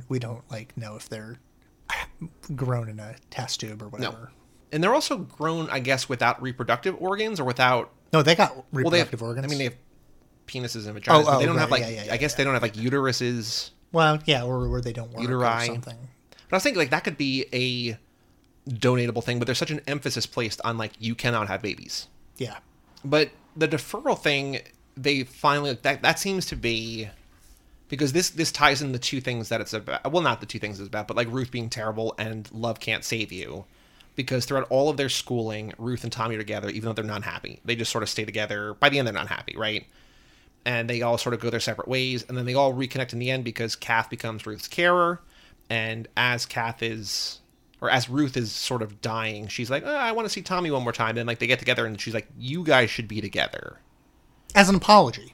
[0.10, 1.38] we don't like know if they're
[2.56, 4.32] grown in a test tube or no whatever.
[4.72, 8.66] and they're also grown i guess without reproductive organs or without No, they got well
[8.72, 9.46] they reproductive have, organs.
[9.46, 9.76] i mean they have
[10.48, 12.38] penises and vaginas Oh, but they oh, don't have like yeah, yeah, i guess yeah,
[12.38, 15.68] they don't have like uteruses well, yeah, or where they don't work or Uteri.
[15.68, 15.98] something.
[16.50, 17.98] But I was thinking like that could be a
[18.70, 22.08] donatable thing, but there's such an emphasis placed on like you cannot have babies.
[22.38, 22.58] Yeah,
[23.04, 24.60] But the deferral thing,
[24.98, 27.10] they finally that that seems to be
[27.88, 30.12] because this this ties in the two things that it's about.
[30.12, 33.04] Well, not the two things it's about, but like Ruth being terrible and love can't
[33.04, 33.66] save you.
[34.16, 37.24] Because throughout all of their schooling, Ruth and Tommy are together, even though they're not
[37.24, 37.60] happy.
[37.66, 38.74] They just sort of stay together.
[38.74, 39.86] By the end, they're not happy, right?
[40.66, 43.20] and they all sort of go their separate ways, and then they all reconnect in
[43.20, 45.22] the end because Kath becomes Ruth's carer,
[45.70, 47.40] and as Kath is,
[47.86, 50.72] or as Ruth is sort of dying, she's like, oh, "I want to see Tommy
[50.72, 53.22] one more time," and like they get together, and she's like, "You guys should be
[53.22, 53.80] together."
[54.56, 55.34] as an apology.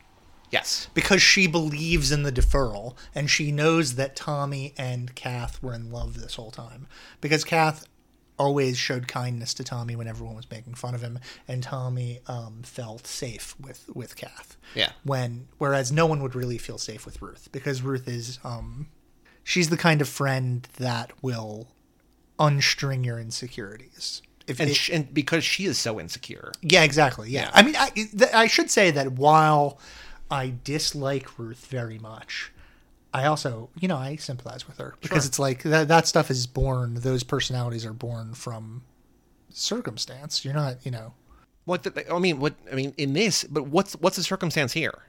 [0.49, 5.73] Yes, because she believes in the deferral and she knows that Tommy and Kath were
[5.73, 6.87] in love this whole time.
[7.21, 7.87] Because Kath
[8.37, 12.63] always showed kindness to Tommy when everyone was making fun of him, and Tommy um,
[12.63, 14.57] felt safe with with Kath.
[14.75, 14.91] Yeah.
[15.03, 18.87] When whereas no one would really feel safe with Ruth because Ruth is um,
[19.45, 21.69] she's the kind of friend that will
[22.41, 24.21] unstring your insecurities.
[24.47, 27.29] If and it- sh- and because she is so insecure, yeah, exactly.
[27.29, 27.43] Yeah.
[27.43, 27.51] Yeah.
[27.53, 29.77] I mean, I, th- I should say that while
[30.31, 32.51] I dislike Ruth very much,
[33.13, 35.27] I also, you know, I sympathize with her because Sure.
[35.29, 38.81] it's like that, that stuff is born, those personalities are born from
[39.49, 40.43] circumstance.
[40.43, 41.13] You're not, you know,
[41.65, 45.03] what the, I mean, what I mean in this, but what's what's the circumstance here?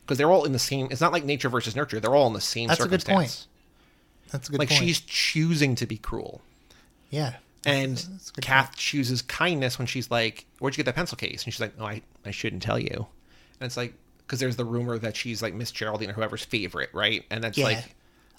[0.00, 0.88] Because they're all in the same.
[0.90, 2.00] It's not like nature versus nurture.
[2.00, 3.46] They're all in the same That's a good circumstance.
[3.46, 4.32] point.
[4.32, 4.80] that's a good Like point.
[4.80, 6.40] she's choosing to be cruel.
[7.12, 7.36] Yeah.
[7.64, 11.16] And That's a good Kath chooses kindness when she's like, "Where'd you get that pencil
[11.16, 13.06] case?" And she's like, "No, I, I shouldn't tell you."
[13.60, 13.94] And it's like
[14.26, 17.24] because there's the rumor that she's like Miss Geraldine or whoever's favorite, right?
[17.30, 17.66] And that's Yeah.
[17.66, 17.94] like,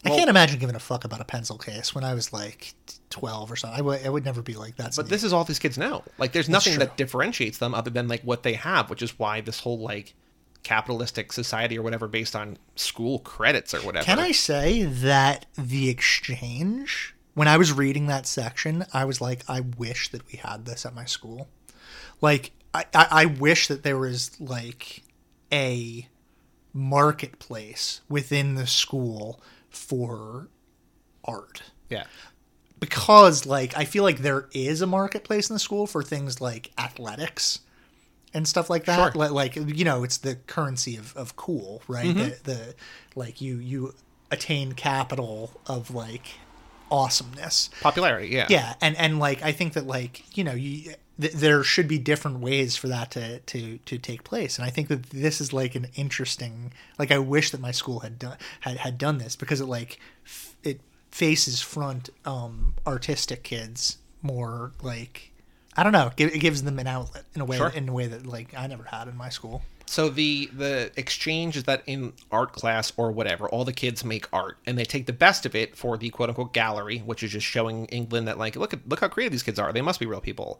[0.06, 2.74] I can't imagine giving a fuck about a pencil case when I was like
[3.12, 3.80] 12 or something.
[3.80, 4.94] I would, I would never be like that.
[4.98, 6.04] but this is all these kids know.
[6.18, 9.40] Like, there's nothing that differentiates them other than like what they have, which is why
[9.40, 10.14] this whole like
[10.64, 14.04] capitalistic society or whatever based on school credits or whatever.
[14.06, 19.44] Can I say that the exchange, when I was reading that section, I was like,
[19.50, 21.48] I wish that we had this at my school.
[22.22, 25.04] Like, I, I, I wish that there was like
[25.52, 26.08] a
[26.74, 30.48] marketplace within the school for
[31.24, 31.64] art.
[31.90, 32.06] Yeah.
[32.80, 36.72] Because, like, I feel like there is a marketplace in the school for things like
[36.78, 37.60] athletics
[38.34, 39.14] and stuff like that.
[39.14, 39.20] Sure.
[39.20, 42.08] Like, like you know, it's the currency of, of cool, right?
[42.08, 42.20] Mm-hmm.
[42.20, 42.76] The, the
[43.16, 43.94] like you you
[44.32, 46.26] attain capital of like
[46.94, 47.70] awesomeness.
[47.82, 48.28] Popularity.
[48.28, 48.48] Yeah.
[48.50, 51.98] Yeah, and and like I think that like you know you th- there should be
[51.98, 55.52] different ways for that to to to take place, and I think that this is
[55.54, 56.72] like an interesting.
[57.00, 60.00] Like I wish that my school had done had had done this because it like
[60.26, 60.80] f- it
[61.12, 65.32] faces front um artistic kids more like.
[65.76, 66.12] I don't know.
[66.18, 67.70] It gives them an outlet in a way, Sure.
[67.70, 69.64] in a way that like I never had in my school.
[69.94, 74.26] So the the exchange is that in art class or whatever, all the kids make
[74.34, 77.32] art and they take the best of it for the quote unquote gallery, which is
[77.32, 79.72] just showing England that like look at look how creative these kids are.
[79.72, 80.60] They must be real people.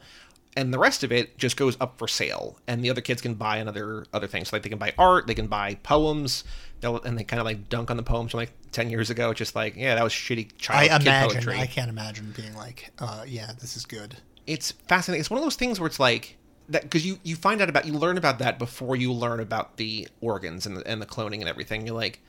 [0.56, 3.34] And the rest of it just goes up for sale, and the other kids can
[3.34, 4.50] buy another other things.
[4.50, 6.44] So like they can buy art, they can buy poems,
[6.82, 9.32] they'll, and they kind of like dunk on the poems from like ten years ago.
[9.32, 11.32] It's just like yeah, that was shitty child I imagine.
[11.42, 11.58] poetry.
[11.60, 14.18] I can't imagine being like, uh, yeah, this is good.
[14.46, 15.22] it's fascinating.
[15.22, 16.38] It's one of those things where it's like
[16.70, 19.78] that because you you find out about you learn about that before you learn about
[19.78, 21.86] the organs and the, and the cloning and everything.
[21.86, 22.22] You're like,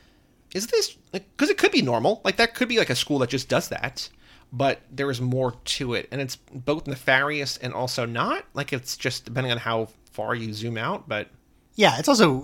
[0.53, 2.21] is this like because it could be normal?
[2.25, 4.09] Like that could be like a school that just does that,
[4.53, 8.45] but there is more to it, and it's both nefarious and also not.
[8.55, 11.29] Like it's just depending on how far you zoom out, but.
[11.77, 12.43] Yeah, it's also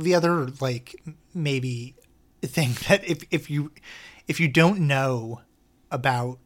[0.00, 0.94] the other like
[1.34, 1.96] maybe
[2.42, 3.72] thing that if if you
[4.28, 5.40] if you don't know
[5.90, 6.38] about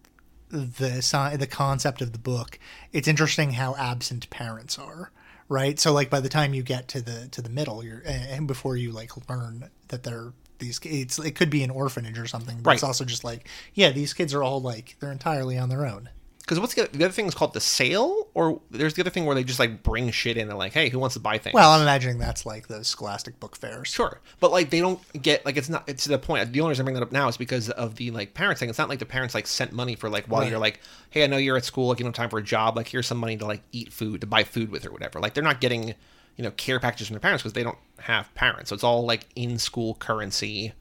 [0.53, 2.59] the the concept of the book,
[2.93, 5.11] it's interesting how absent parents are,
[5.49, 5.81] right?
[5.81, 8.77] So like by the time you get to the to the middle, you're and before
[8.77, 12.75] you like learn that they're these kids, it could be an orphanage or something, but
[12.75, 16.11] it's also just like yeah, these kids are all like they're entirely on their own.
[16.43, 19.25] Because what's the, the other thing is called the sale, or there's the other thing
[19.27, 21.55] where they just like bring shit in and like, hey, who wants to buy things?
[21.55, 23.89] Well, I'm imagining that's like those Scholastic book fairs.
[23.89, 25.89] Sure, but like they don't get like it's not.
[25.89, 26.53] It's to the point.
[26.53, 28.69] The only reason I bring that up now is because of the like parents thing.
[28.69, 30.51] It's not like the parents like sent money for like while Right.
[30.51, 32.43] you're like, hey, I know you're at school, like you don't have time for a
[32.43, 32.77] job.
[32.77, 35.21] Like here's some money to like eat food, to buy food with or whatever.
[35.21, 35.95] Like they're not getting
[36.37, 38.71] you know care packages from their parents because they don't have parents.
[38.71, 40.73] So it's all like in school currency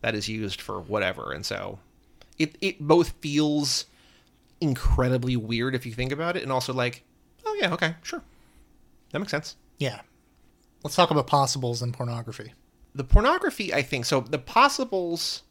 [0.00, 1.32] that is used for whatever.
[1.32, 1.78] And so
[2.38, 3.84] it it both feels
[4.60, 7.02] incredibly weird if you think about it, and also like,
[7.46, 8.22] oh yeah, okay, sure,
[9.10, 9.56] that makes sense.
[9.78, 10.00] Yeah.
[10.82, 12.52] Let's talk about possibles and pornography.
[12.94, 15.42] the pornography i think so the possibles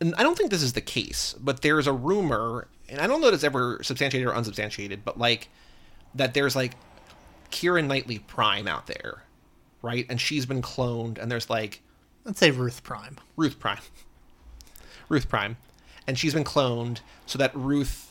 [0.00, 3.20] and i don't think this is the case but there's a rumor and i don't
[3.22, 5.48] know if it's ever substantiated or unsubstantiated but like
[6.16, 6.72] that there's like
[7.50, 9.22] keira knightley prime out there
[9.82, 11.80] right and she's been cloned and there's like
[12.24, 13.16] Let's say Ruth Prime.
[13.36, 13.78] ruth prime
[15.08, 15.56] ruth prime
[16.06, 18.05] and she's been cloned so that ruth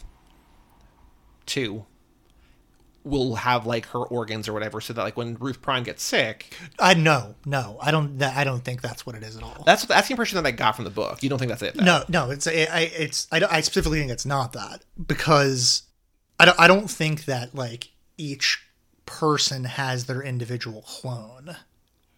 [1.46, 1.86] 2
[3.04, 6.58] will have like her organs or whatever so that like when ruth prime gets sick
[6.80, 8.18] I no, no, I don't.
[8.18, 9.64] That, I don't think that's what it is at all.
[9.66, 11.76] that's that's the impression that i got from the book you don't think that's it
[11.76, 11.84] though?
[11.84, 15.84] No, no, it's I, I it's I, don't- I specifically think it's not that because
[16.40, 18.64] I don't I don't think that like each
[19.06, 21.56] person has their individual clone,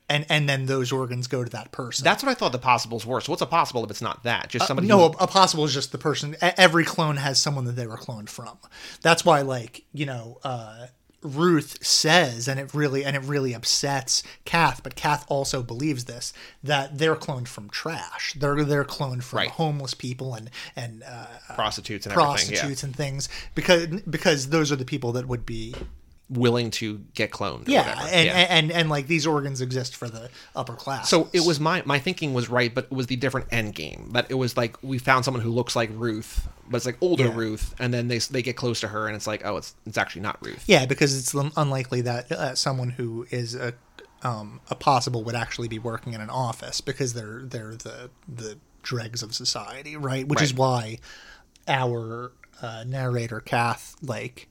[0.10, 2.04] and and then those organs go to that person.
[2.04, 3.20] That's what I thought the possibles were.
[3.22, 4.50] So what's a possible if it's not that?
[4.50, 4.88] Just somebody.
[4.88, 6.36] no, who- a, possible is just the person.
[6.42, 8.58] Every clone has someone that they were cloned from.
[9.02, 10.88] That's why, like you know, uh,
[11.24, 14.82] Ruth says, and it really and it really upsets Kath.
[14.84, 16.32] But Kath also believes this
[16.64, 18.34] that they're cloned from trash.
[18.40, 19.50] They're they're cloned from Right.
[19.50, 22.30] homeless people and and uh, prostitutes and everything.
[22.34, 25.84] prostitutes and things because because those are the people that would be Yeah.
[26.30, 27.68] Willing to get cloned.
[27.68, 28.34] Yeah and, yeah.
[28.34, 31.10] and and and like these organs exist for the upper class.
[31.10, 34.10] so it was my my thinking was right, but it was the different end game.
[34.12, 37.26] But it was like we found someone who looks like Ruth, but it's like older
[37.28, 37.36] Yeah.
[37.36, 39.98] Ruth, and then they they get close to her, and it's like oh, it's it's
[39.98, 40.64] actually not Ruth.
[40.68, 43.74] Yeah, because it's unlikely that uh, someone who is a
[44.24, 48.58] um, a possible would actually be working in an office because they're they're the the
[48.84, 50.28] dregs of society, right?
[50.28, 51.00] Which is why
[51.68, 54.48] our uh, narrator Kath like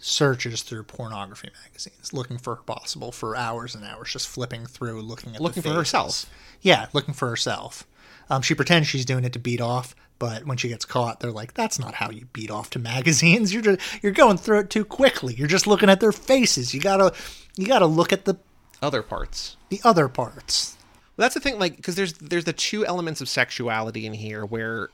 [0.00, 5.34] searches through pornography magazines looking for possible for hours and hours, just flipping through, looking
[5.34, 6.26] at Looking for herself.
[6.62, 7.86] Yeah, looking for herself.
[8.28, 11.30] Um, she pretends she's doing it to beat off, but when she gets caught, they're
[11.32, 13.52] like, "That's not how you beat off to magazines.
[13.52, 15.34] You're just, you're going through it too quickly.
[15.34, 16.72] You're just looking at their faces.
[16.74, 17.12] You gotta
[17.56, 18.36] you gotta look at the
[18.80, 19.56] Other parts.
[19.68, 20.76] the other parts."
[21.16, 24.44] Well, that's the thing, like, because there's there's the two elements of sexuality in here
[24.46, 24.88] where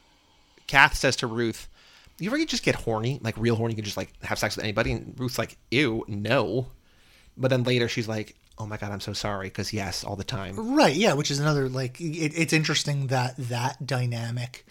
[0.67, 1.69] Kath says to Ruth,
[2.19, 3.73] "You ever just get horny, like real horny?
[3.73, 6.71] You can just like have sex with anybody?" And Ruth's like, "Ew, no."
[7.37, 10.25] But then later she's like, "Oh my god, I'm so sorry," because yes, all the
[10.25, 10.75] time.
[10.75, 10.97] Right.
[10.97, 11.13] Yeah.
[11.15, 14.67] Which is another like it, it's interesting that that dynamic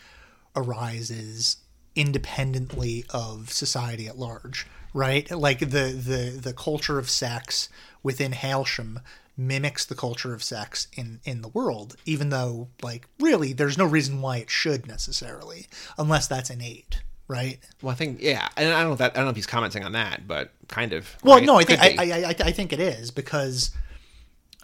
[0.55, 1.57] arises
[1.95, 4.67] independently of society at large.
[4.93, 5.29] Right.
[5.29, 7.69] Like the the the culture of sex
[8.03, 9.01] within Hailsham
[9.37, 13.85] mimics the culture of sex in in the world even though like really there's no
[13.85, 18.79] reason why it should necessarily unless that's innate right Well, I think yeah, and I
[18.81, 21.15] don't know if that I don't know if he's commenting on that, but kind of.
[21.23, 21.45] Well, right?
[21.45, 21.95] no, I think I.
[21.97, 23.71] I, I, I think it is because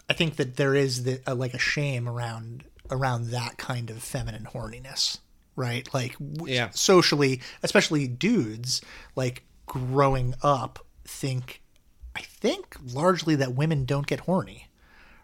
[0.08, 4.02] I think that there is the, uh, like a shame around around that kind of
[4.02, 5.18] feminine horniness,
[5.56, 5.88] right?
[5.94, 6.70] Like w- Yeah.
[6.70, 8.80] socially, especially dudes,
[9.16, 11.62] like growing up, think
[12.14, 14.68] I think largely that women don't get horny,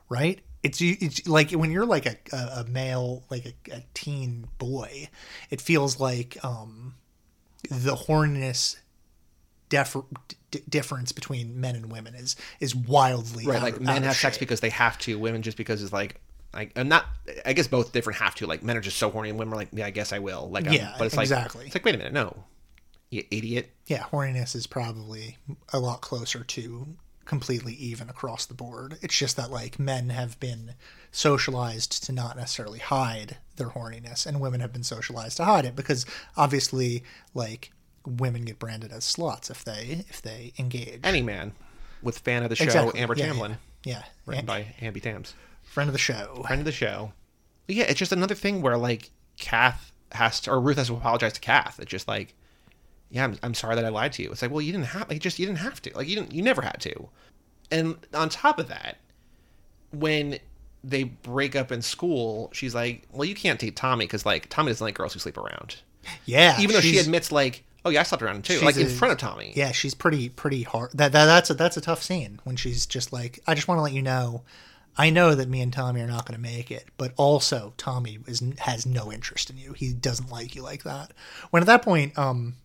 [0.09, 0.41] right?
[0.63, 5.09] It's it's like when you're like a, a, a male, like a, a teen boy,
[5.51, 6.95] it feels like um,
[7.71, 8.77] the horniness
[9.69, 9.97] def-
[10.51, 13.57] d- difference between men and women is is wildly right.
[13.57, 14.41] out- Like men have sex shape.
[14.41, 15.19] because they have to.
[15.19, 16.21] Women just because it's like.
[16.55, 17.05] Like, I'm not.
[17.45, 18.47] I guess both different have to.
[18.47, 20.49] Like, men are just so horny, and women are like, "Yeah, I guess I will."
[20.51, 21.67] Like, Yeah, but it's like, exactly.
[21.67, 22.45] It's like, wait a minute, no,
[23.11, 23.71] you idiot.
[23.87, 25.37] yeah, horniness is probably
[25.75, 26.87] a lot closer to
[27.27, 28.97] completely even across the board.
[29.03, 30.73] It's just that like men have been
[31.11, 35.75] socialized to not necessarily hide their horniness, and women have been socialized to hide it
[35.77, 37.03] because obviously,
[37.35, 37.73] like
[38.07, 41.01] women get branded as sluts if they if they engage.
[41.05, 41.53] Any man
[42.03, 43.01] with fan of the show, Exactly.
[43.01, 43.51] Amber yeah, Tamblyn,
[43.85, 44.03] yeah, yeah.
[44.27, 45.35] written And- by Amby Tams.
[45.63, 46.43] friend of the show.
[46.47, 47.13] friend of the show.
[47.67, 50.95] But yeah, it's just another thing where like Kath has to, or Ruth has to
[50.95, 51.79] apologize to Kath.
[51.81, 52.35] It's just like,
[53.11, 54.31] yeah, I'm, I'm sorry that I lied to you.
[54.31, 56.33] It's like, well, you didn't have, like, just you didn't have to, like, you didn't,
[56.33, 57.09] you never had to.
[57.71, 58.97] And on top of that,
[59.93, 60.39] when
[60.85, 64.71] they break up in school, she's like, well, you can't date Tommy because like Tommy
[64.71, 65.77] doesn't like girls who sleep around.
[66.25, 68.77] Yeah, Even though she she's- admits like, Oh yeah, I slept around too, She's like
[68.77, 69.53] in a- front of Tommy.
[69.55, 70.91] Yeah, she's pretty pretty hard.
[70.95, 73.79] That, that that's a that's a tough scene when she's just like, I just want
[73.79, 74.43] to let you know,
[74.97, 78.19] I know that me and Tommy are not going to make it, but also Tommy
[78.27, 79.73] is has no interest in you.
[79.75, 81.13] He doesn't like you like that.
[81.51, 82.57] When at that point, um,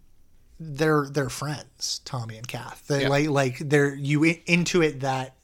[0.59, 2.87] they're they're friends, Tommy and Kath.
[2.87, 3.09] They Yeah.
[3.09, 5.35] like like they're you in- into it that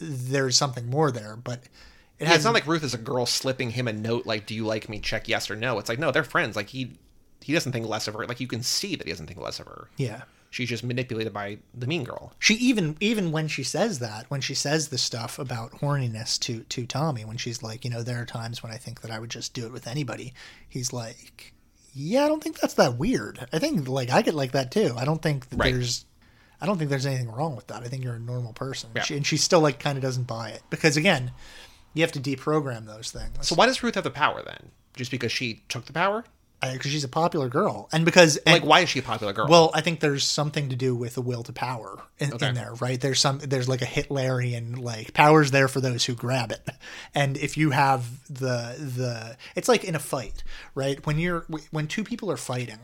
[0.00, 1.60] there's something more there, but
[2.18, 4.46] it Yeah, has it's not like Ruth is a girl slipping him a note like,
[4.46, 5.78] "Do you like me?" Check yes or no.
[5.78, 6.56] It's like no, they're friends.
[6.56, 6.92] Like he
[7.42, 8.26] he doesn't think less of her.
[8.26, 9.88] Like you can see that he doesn't think less of her.
[9.96, 10.22] yeah.
[10.50, 12.32] She's just manipulated by the mean girl.
[12.38, 16.60] She even even when she says that, when she says the stuff about horniness to
[16.70, 19.18] to Tommy, when she's like, you know, there are times when I think that I
[19.18, 20.32] would just do it with anybody.
[20.66, 21.52] He's like,
[21.92, 23.46] yeah, I don't think that's that weird.
[23.52, 24.94] I think like I get like that too.
[24.96, 25.74] I don't think that Right.
[25.74, 26.06] there's
[26.60, 27.82] I don't think there's anything wrong with that.
[27.82, 28.90] I think you're a normal person.
[28.96, 29.02] Yeah.
[29.02, 31.32] She, and she still like kind of doesn't buy it because again,
[31.94, 33.46] you have to deprogram those things.
[33.46, 34.70] So why does Ruth have the power then?
[34.94, 36.24] Just because she took the power?
[36.60, 39.46] Because she's a popular girl, and because and, Like why is she a popular girl?
[39.48, 42.48] Well, I think there's something to do with the will to power in, Okay.
[42.48, 43.00] in there, right?
[43.00, 46.68] There's some there's like a Hitlerian like power's there for those who grab it,
[47.14, 50.42] and if you have the the it's like in a fight,
[50.74, 51.06] right?
[51.06, 52.80] When you're when two people are fighting,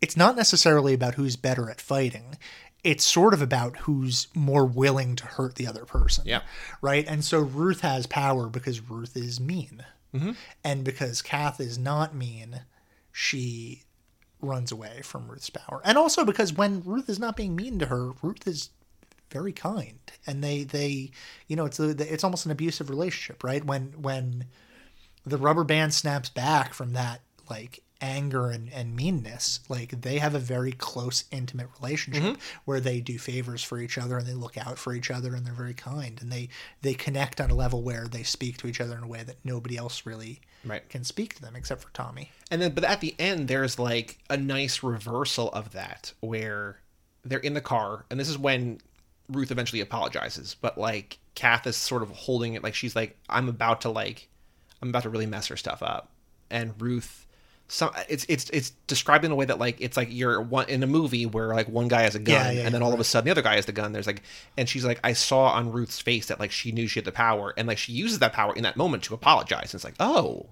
[0.00, 2.38] it's not necessarily about who's better at fighting.
[2.84, 6.24] It's sort of about who's more willing to hurt the other person.
[6.26, 6.42] Yeah.
[6.80, 7.06] Right.
[7.06, 9.84] And so Ruth has power because Ruth is mean.
[10.14, 10.32] Mm-hmm.
[10.64, 12.62] And because Kath is not mean,
[13.12, 13.82] she
[14.40, 15.80] runs away from Ruth's power.
[15.84, 18.70] And also because when Ruth is not being mean to her, Ruth is
[19.30, 19.98] very kind.
[20.26, 21.12] And they, they
[21.46, 23.64] you know, it's a, it's almost an abusive relationship, right?
[23.64, 24.46] When when
[25.24, 30.34] the rubber band snaps back from that like anger and, and meanness like they have
[30.34, 32.40] a very close intimate relationship mm-hmm.
[32.64, 35.46] where they do favors for each other and they look out for each other and
[35.46, 36.48] they're very kind and they
[36.82, 39.36] they connect on a level where they speak to each other in a way that
[39.44, 40.88] nobody else really Right.
[40.88, 44.18] can speak to them except for tommy And then, but at the end, there's like
[44.30, 46.78] a nice reversal of that where
[47.24, 48.78] they're in the car, and this is when
[49.28, 50.56] Ruth eventually apologizes.
[50.60, 54.28] But like, Kath is sort of holding it like she's like, I'm about to like,
[54.80, 56.10] I'm about to really mess her stuff up.
[56.50, 57.26] And Ruth,
[57.72, 60.82] some it's it's it's described in a way that like it's like you're one in
[60.82, 63.00] a movie where like one guy has a gun, Yeah, yeah, and then all of
[63.00, 63.92] a sudden the other guy has the gun.
[63.92, 64.22] There's like,
[64.58, 67.12] and she's like, I saw on Ruth's face that like she knew she had the
[67.12, 69.72] power, and like she uses that power in that moment to apologize.
[69.72, 70.50] And it's like, oh,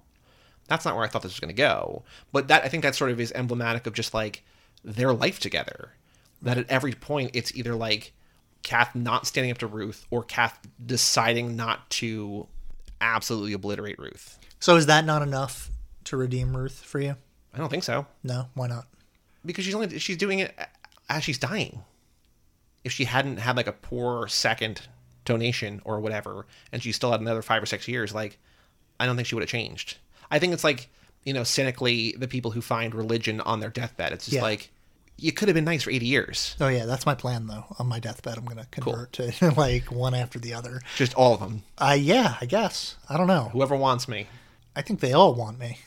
[0.67, 2.01] that's not where I thought this was going to go.
[2.31, 4.43] But that I think that sort of is emblematic of just like
[4.83, 5.93] their life together.
[6.41, 8.13] That at every point it's either like
[8.63, 12.47] Kath not standing up to Ruth or Kath deciding not to
[12.99, 14.39] absolutely obliterate Ruth.
[14.59, 15.70] so is that not enough
[16.05, 17.15] to redeem ruth for you
[17.53, 18.87] I don't think so no why not
[19.45, 20.55] because she's only she's doing it
[21.09, 21.83] as she's dying.
[22.83, 24.81] If she hadn't had like a poor second
[25.25, 28.37] donation or whatever, and she still had another five or six years, like
[28.99, 29.97] I don't think she would have changed.
[30.29, 30.89] I think it's like
[31.23, 34.13] you know cynically the people who find religion on their deathbed.
[34.13, 34.41] It's just Yeah.
[34.43, 34.71] like
[35.17, 37.87] you could have been nice for eighty years, oh yeah that's my plan though on
[37.87, 41.61] my deathbed i'm gonna convert to like one after the other just all of them.
[41.77, 44.27] uh yeah i guess i don't know Whoever wants me.
[44.75, 45.79] I think they all want me.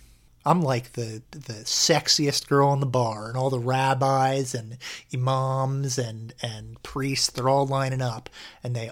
[0.47, 4.77] I'm like the the sexiest girl in the bar, and all the rabbis and
[5.13, 8.29] imams and and priests they're all lining up,
[8.63, 8.91] and they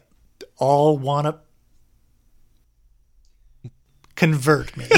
[0.56, 1.36] all want to
[4.16, 4.88] convert me.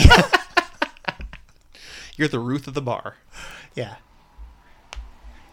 [2.16, 3.16] You're the Ruth of the bar.
[3.74, 3.96] yeah,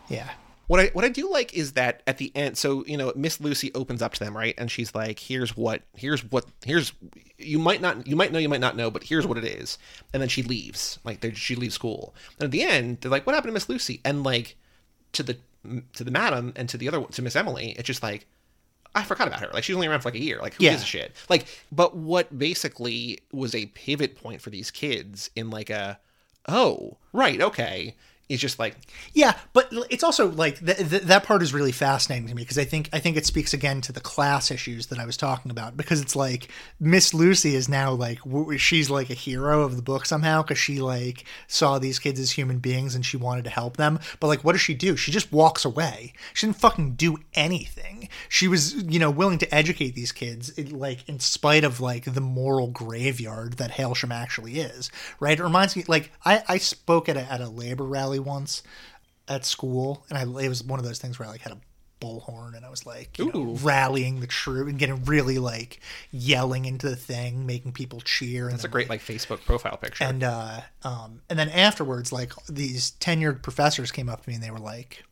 [0.08, 0.30] yeah,
[0.72, 3.42] What I what I do like is that at the end, so you know, Miss
[3.42, 4.56] Lucy opens up to them, right?
[4.58, 6.94] And she's like, "Here's what, here's what, here's
[7.38, 9.78] you might not, you might know, you might not know, but here's what it is."
[10.14, 12.16] And then she leaves, like she leaves school.
[12.40, 14.56] And at the end, they're like, "What happened to Miss Lucy?" And like
[15.12, 15.38] to the
[15.92, 18.26] to the madam and to the other to Miss Emily, it's just like.
[18.96, 19.50] I forgot about her.
[19.54, 20.40] Like she's only around for like a year.
[20.42, 20.72] Like who Yeah.
[20.72, 21.16] gives a shit?
[21.30, 25.98] Like, but what basically was a pivot point for these kids in like a,
[26.48, 27.96] oh right, okay,
[28.32, 28.76] is just like
[29.14, 29.38] yeah.
[29.54, 32.64] But it's also like th- th- that part is really fascinating to me because I
[32.64, 35.76] think I think it speaks again to the class issues that I was talking about
[35.76, 36.48] because it's like
[36.80, 40.58] Miss Lucy is now like w- she's like a hero of the book somehow because
[40.58, 44.00] she like saw these kids as human beings and she wanted to help them.
[44.20, 44.96] But like, what does she do?
[44.96, 46.14] She just walks away.
[46.34, 48.08] She didn't fucking do anything.
[48.30, 52.06] She was you know willing to educate these kids it, like in spite of like
[52.06, 54.90] the moral graveyard that Hailsham actually is.
[55.20, 55.40] Right?
[55.40, 58.64] It reminds me like I I spoke at a, at a labor rally once
[59.28, 61.58] at school, and I it was one of those things where I like had a
[62.02, 65.80] bullhorn and I was like you know, rallying the troop and getting really like
[66.12, 68.48] yelling into the thing, making people cheer.
[68.48, 70.04] And it's a great like Facebook profile picture.
[70.04, 74.44] and uh, um, and then afterwards, like these tenured professors came up to me and
[74.44, 75.04] they were like,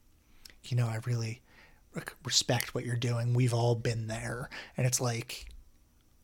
[0.64, 1.42] you know, I really
[2.24, 3.34] respect what you're doing.
[3.34, 5.46] We've all been there, and it's like,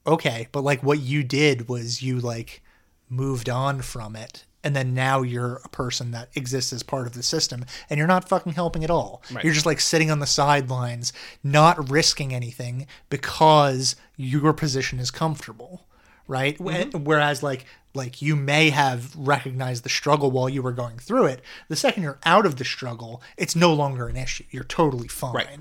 [0.05, 2.61] okay, but like what you did was you like
[3.07, 7.13] moved on from it and then now you're a person that exists as part of
[7.13, 9.22] the system and you're not fucking helping at all.
[9.32, 9.43] Right.
[9.43, 11.13] You're just like sitting on the sidelines,
[11.43, 15.86] not risking anything because your position is comfortable,
[16.28, 16.57] right?
[16.57, 17.03] Mm-hmm.
[17.03, 21.41] Whereas like like you may have recognized the struggle while you were going through it.
[21.70, 24.43] The second you're out of the struggle, it's no longer an issue.
[24.49, 25.34] You're totally fine.
[25.34, 25.59] Right.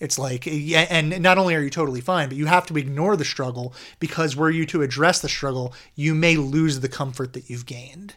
[0.00, 3.16] It's like, yeah, and not only are you totally fine, but you have to ignore
[3.16, 7.50] the struggle because were you to address the struggle, you may lose the comfort that
[7.50, 8.14] you've gained,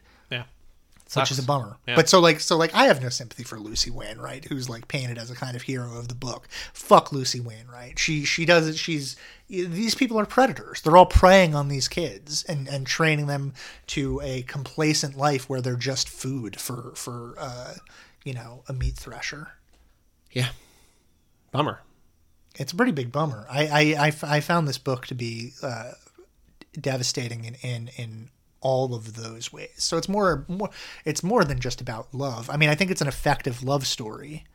[1.16, 1.24] Yeah.
[1.24, 1.78] which is a bummer.
[1.88, 1.96] Yeah.
[1.96, 5.18] But so like, so like, I have no sympathy for Lucy Wainwright, who's like painted
[5.18, 6.48] as a kind of hero of the book.
[6.74, 8.00] Fuck Lucy Wainwright.
[8.00, 8.78] She she does it.
[8.78, 9.16] She's
[9.50, 10.82] these people are predators.
[10.82, 13.54] They're all preying on these kids and and training them
[13.88, 17.74] to a complacent life where they're just food for for uh,
[18.24, 19.54] you know a meat thresher.
[20.32, 20.50] Yeah.
[21.52, 21.82] Bummer.
[22.58, 23.46] it's a pretty big bummer.
[23.50, 25.92] I I, I found this book to be uh,
[26.80, 28.30] devastating in, in in
[28.62, 29.74] all of those ways.
[29.78, 30.70] So it's more more
[31.04, 32.50] it's more than just about love.
[32.50, 34.46] I mean, I think it's an effective love story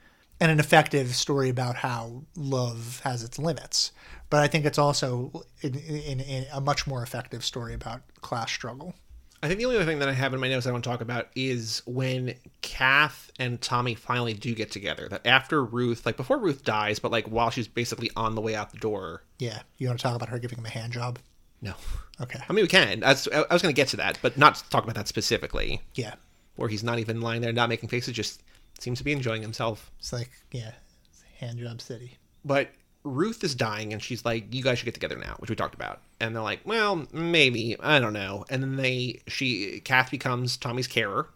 [0.41, 3.93] and an effective story about how love has its limits.
[4.29, 8.51] But I think it's also in, in, in a much more effective story about class
[8.51, 8.95] struggle.
[9.43, 10.91] I think the only other thing that I have in my notes I want to
[10.91, 15.09] talk about is when Kath and Tommy finally do get together.
[15.09, 18.55] That after Ruth, like before Ruth dies, but like while she's basically on the way
[18.55, 19.23] out the door.
[19.39, 21.19] Yeah, you want to talk about her giving him a hand job?
[21.67, 21.75] No.
[22.21, 22.41] Okay.
[22.49, 23.01] I mean, we can.
[23.01, 25.83] That's, I was going to get to that, but not talk about that specifically.
[25.95, 26.15] Yeah,
[26.57, 28.43] Where he's not even lying there, not making faces, just
[28.79, 29.91] seems to be enjoying himself.
[29.99, 30.73] it's like yeah,
[31.11, 32.17] it's hand job city.
[32.45, 32.69] But
[33.05, 35.75] Ruth is dying, and she's like, "You guys should get together now," which we talked
[35.75, 36.01] about.
[36.21, 40.87] And they're like, "Well, maybe I don't know." And then they, she, Kath becomes Tommy's
[40.89, 41.29] carer,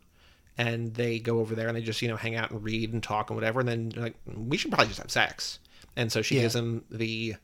[0.58, 3.02] and they go over there and they just you know hang out and read and
[3.02, 3.60] talk and whatever.
[3.60, 5.58] And then they're like, we should probably just have sex.
[5.96, 6.42] And so she Yeah.
[6.42, 7.34] gives him the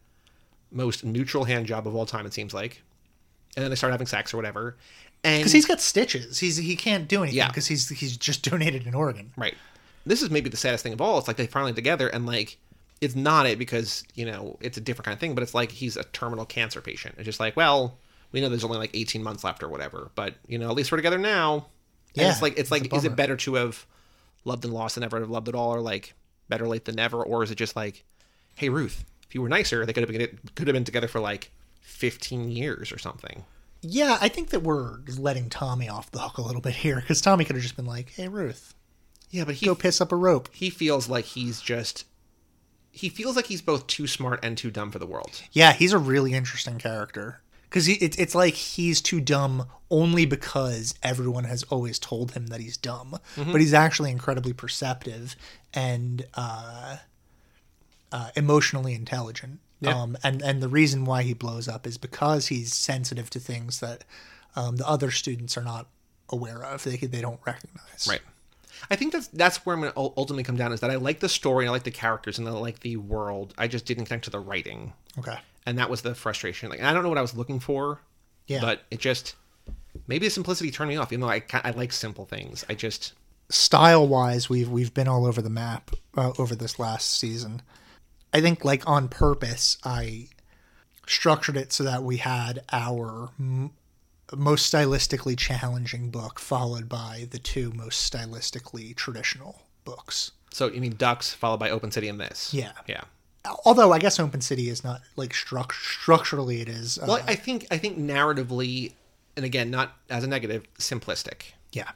[0.71, 2.27] most neutral hand job of all time.
[2.27, 2.83] It seems like.
[3.57, 4.77] And then they start having sex or whatever.
[5.25, 6.39] And Because he's got stitches.
[6.39, 7.49] He's he can't do anything Yeah.
[7.49, 9.33] because he's he's just donated an organ.
[9.37, 9.55] Right.
[10.05, 11.19] This is maybe the saddest thing of all.
[11.19, 12.59] It's like they finally together and like
[13.01, 15.71] it's not it because, you know, it's a different kind of thing, but it's like
[15.71, 17.14] he's a terminal cancer patient.
[17.19, 17.99] It's just like, well,
[18.33, 20.91] we know there's only like 18 months left or whatever, but you know, at least
[20.93, 21.67] we're together now.
[22.14, 23.07] And Yeah, it's like it's it's a like is bummer.
[23.07, 23.87] it better to have
[24.45, 26.14] loved and lost and never have loved at all or like
[26.49, 28.05] better late than never or is it just like,
[28.55, 31.20] hey Ruth, if you were nicer, they could have been could have been together for
[31.20, 31.51] like
[31.81, 33.45] 15 years or something.
[33.83, 37.20] Yeah, I think that we're letting Tommy off the hook a little bit here because
[37.20, 38.74] Tommy could have just been like, "Hey Ruth,
[39.31, 42.05] Yeah, but he go piss up a rope." he feels like he's just
[42.91, 45.43] he feels like he's both too smart and too dumb for the world.
[45.53, 50.95] Yeah, he's a really interesting character because it, it's like he's too dumb only because
[51.03, 53.53] everyone has always told him that he's dumb, Mm-hmm.
[53.53, 55.37] but he's actually incredibly perceptive
[55.74, 56.97] and uh,
[58.13, 59.61] uh, emotionally intelligent.
[59.81, 59.95] Yeah.
[60.01, 63.81] Um, and and the reason why he blows up is because he's sensitive to things
[63.81, 64.05] that
[64.55, 65.87] um, the other students are not
[66.31, 66.83] aware of.
[66.85, 68.07] They they don't recognize.
[68.09, 68.23] Right.
[68.91, 71.21] I think that's that's where I'm going to ultimately come down is that I like
[71.21, 73.55] the story, I like the characters, and I like the world.
[73.59, 75.37] I just didn't connect to the writing, Okay.
[75.67, 76.71] and that was the frustration.
[76.71, 78.01] Like I don't know what I was looking for,
[78.47, 78.61] Yeah.
[78.61, 79.35] but it just
[80.07, 81.13] maybe the simplicity turned me off.
[81.13, 83.13] Even though I I like simple things, I just
[83.51, 87.63] style wise we've we've been all over the map uh, over this last season
[88.33, 90.27] i think like on purpose i
[91.07, 93.70] structured it so that we had our m-
[94.35, 100.95] most stylistically challenging book followed by the two most stylistically traditional books so you mean
[100.97, 102.53] ducks followed by open city and this.
[102.53, 102.72] Yeah.
[102.89, 103.03] yeah.
[103.64, 107.35] although i guess open city is not like struct- structurally it is uh, Well, I
[107.37, 108.93] think I think narratively,
[109.37, 111.53] and again, not as a negative, simplistic.
[111.72, 111.91] yeah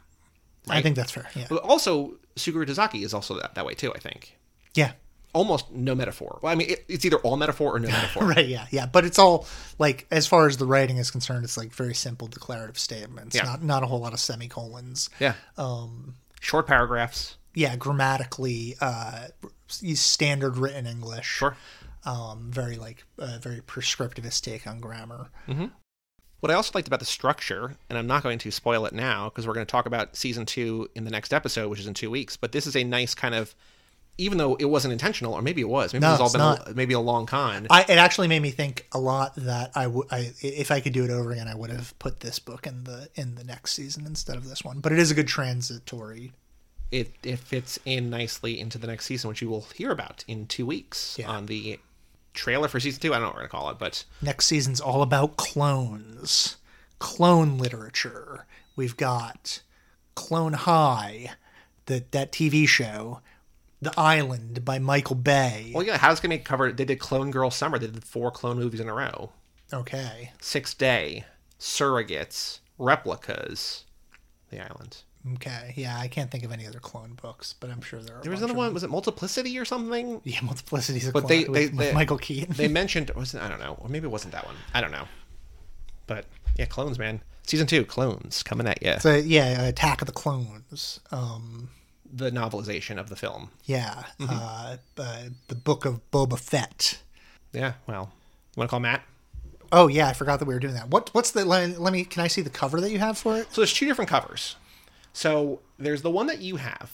[0.69, 3.93] i think that's fair yeah But also, Tsukuru Tazaki is also that, that way too.
[3.93, 4.37] I think
[4.75, 4.93] yeah
[5.33, 6.39] almost no metaphor.
[6.43, 8.25] Well, I mean, it, it's either all metaphor or no metaphor.
[8.31, 8.87] Right, yeah, yeah.
[8.87, 9.47] But it's all
[9.79, 13.35] like as far as the writing is concerned, it's like very simple declarative statements.
[13.37, 13.45] Yeah.
[13.45, 15.11] Not not a whole lot of semicolons.
[15.19, 15.35] Yeah.
[15.57, 17.37] Um, short paragraphs.
[17.55, 19.29] Yeah, grammatically, uh
[19.69, 21.27] standard written English.
[21.27, 21.57] Sure.
[22.05, 25.31] Um, very like uh, very prescriptivist take on grammar.
[26.41, 29.29] What I also liked about the structure, and I'm not going to spoil it now
[29.29, 31.93] because we're going to talk about season two in the next episode, which is in
[31.93, 32.39] two weeks.
[32.39, 33.55] But this is a nice kind of,
[34.21, 36.69] even though it wasn't intentional, or maybe it was, maybe No, it's all been not.
[36.71, 37.67] a, maybe a long con.
[37.71, 40.93] I, it actually made me think a lot that I would, I, if I could
[40.93, 43.73] do it over again, I would have put this book in the in the next
[43.73, 44.81] season instead of this one.
[44.81, 46.33] But it is a good transitory.
[46.93, 50.47] it it fits in nicely into the next season, which you will hear about in
[50.47, 51.29] two weeks Yeah.
[51.29, 51.79] on the
[52.35, 53.13] trailer for season two.
[53.13, 56.57] I don't know what we're to call it, but Next season's all about clones,
[56.99, 58.47] clone literature.
[58.77, 59.61] We've got
[60.15, 61.31] Clone High,
[61.87, 63.21] that that TV show,
[63.83, 65.73] The Island by Michael Bay.
[65.75, 66.71] well, yeah, how's it going to cover?
[66.71, 67.79] They did Clone Girl Summer.
[67.79, 69.33] They did four clone movies in a row.
[69.73, 71.25] Okay, Six Day,
[71.59, 73.85] Surrogates, Replicas,
[74.51, 74.99] the island.
[75.35, 78.23] Okay, yeah, I can't think of any other clone books, but I'm sure there are.
[78.23, 78.73] There was another one.
[78.75, 80.21] Was it Multiplicity or something?
[80.25, 82.55] Yeah, Multiplicity's a But clone they- with, they- Michael Keaton.
[82.57, 84.57] They mentioned was it, I don't know, or maybe it wasn't that one.
[84.75, 85.05] I don't know.
[86.07, 86.25] But
[86.59, 87.21] yeah, clones, man.
[87.47, 88.97] Season two, clones coming at you.
[89.01, 91.01] so yeah, Attack of the Clones.
[91.11, 91.69] Um,
[92.13, 93.51] the novelization of the film.
[93.65, 94.33] yeah, Mm-hmm.
[94.33, 97.01] uh, uh, the Book of Boba Fett.
[97.53, 97.75] Yeah.
[97.87, 98.13] Well,
[98.57, 99.03] want to call Matt?
[99.73, 100.89] Oh yeah, I forgot that we were doing that.
[100.89, 103.37] What what's the let, let me can I see the cover that you have for
[103.39, 103.53] it?
[103.53, 104.57] So there's two different covers.
[105.13, 106.91] So there's the one that you have,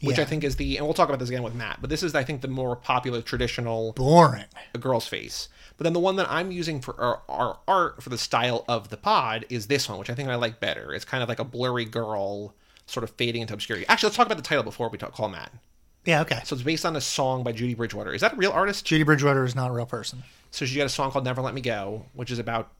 [0.00, 1.78] which I think is the, and we'll talk about this again with Matt.
[1.80, 4.44] But this is, I think, the more popular traditional Boring.
[4.74, 5.48] a girl's face.
[5.76, 8.88] But then the one that I'm using for our, our art for the style of
[8.90, 10.92] the pod is this one, which I think I like better.
[10.92, 12.54] It's kind of like a blurry girl
[12.86, 13.86] sort of fading into obscurity.
[13.88, 15.52] Actually, let's talk about the title before we talk, call Matt.
[16.04, 16.40] Yeah, okay.
[16.44, 18.12] So it's based on a song by Judy Bridgewater.
[18.12, 18.84] Is that a real artist?
[18.84, 20.22] Judy Bridgewater is not a real person.
[20.50, 22.70] So she got a song called "Never Let Me Go," which is about.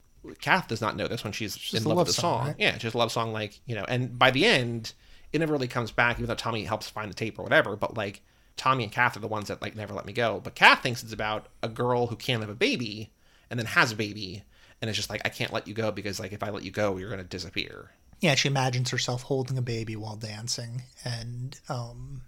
[0.41, 2.47] Kath does not know this when she's in love, love with the song, song.
[2.47, 2.57] right?
[2.59, 3.85] Yeah, just a love song, like you know.
[3.87, 4.95] And by the end,
[5.35, 7.77] it never really comes back, even though Tommy helps find the tape or whatever.
[7.77, 8.23] But like
[8.57, 10.41] Tommy and Kath are the ones that like never let me go.
[10.43, 13.11] But Kath thinks it's about a girl who can't have a baby
[13.51, 14.45] and then has a baby,
[14.81, 16.71] and it's just like I can't let you go because like if I let you
[16.71, 17.91] go, you're gonna disappear.
[18.25, 22.23] Yeah, she imagines herself holding a baby while dancing, and um,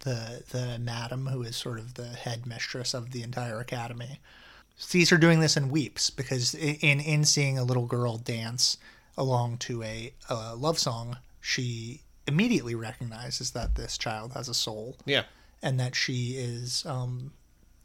[0.00, 4.20] the the madam, who is sort of the headmistress of the entire academy,
[4.76, 8.76] sees her doing this and weeps because in in seeing a little girl dance
[9.16, 14.96] along to a, a love song, she immediately recognizes that this child has a soul
[15.06, 15.22] Yeah,
[15.62, 17.32] and that she is um,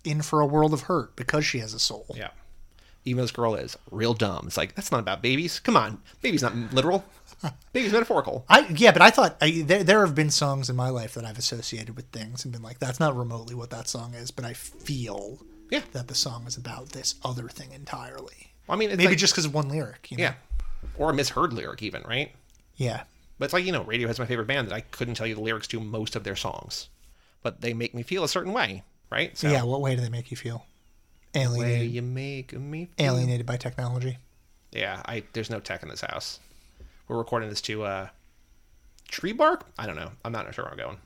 [0.04, 2.08] in for a world of hurt because she has a soul.
[2.14, 2.32] yeah.
[3.06, 4.48] Even this girl is real dumb.
[4.48, 5.60] It's like that's not about babies.
[5.62, 7.06] Come on, baby's not literal.
[7.74, 8.46] baby's metaphorical.
[8.50, 11.26] I yeah, but I thought I, there there have been songs in my life that
[11.26, 14.46] I've associated with things and been like, that's not remotely what that song is, but
[14.46, 15.82] I feel Yeah.
[15.94, 18.54] that the song is about this other thing entirely.
[18.70, 20.10] I mean, it's Maybe like, just because of one lyric.
[20.12, 20.24] You know?
[20.24, 20.34] yeah,
[20.98, 22.32] or a misheard lyric even, right?
[22.76, 23.04] yeah,
[23.40, 25.42] But it's like, you know, Radiohead's my favorite band that I couldn't tell you the
[25.42, 26.90] lyrics to most of their songs.
[27.44, 29.38] But they make me feel a certain way, right?
[29.38, 29.64] So, yeah.
[29.64, 30.66] What way do they make you feel?
[31.34, 33.06] way Alienated, you make me feel.
[33.06, 34.18] alienated by technology.
[34.72, 36.40] Yeah, I there's no tech in this house.
[37.08, 38.08] We're recording this to uh
[39.08, 39.66] tree bark?
[39.78, 40.12] I don't know.
[40.26, 40.98] I'm not sure where I'm going.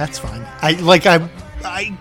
[0.00, 0.40] That's fine.
[0.62, 1.16] I like I
[1.62, 1.94] I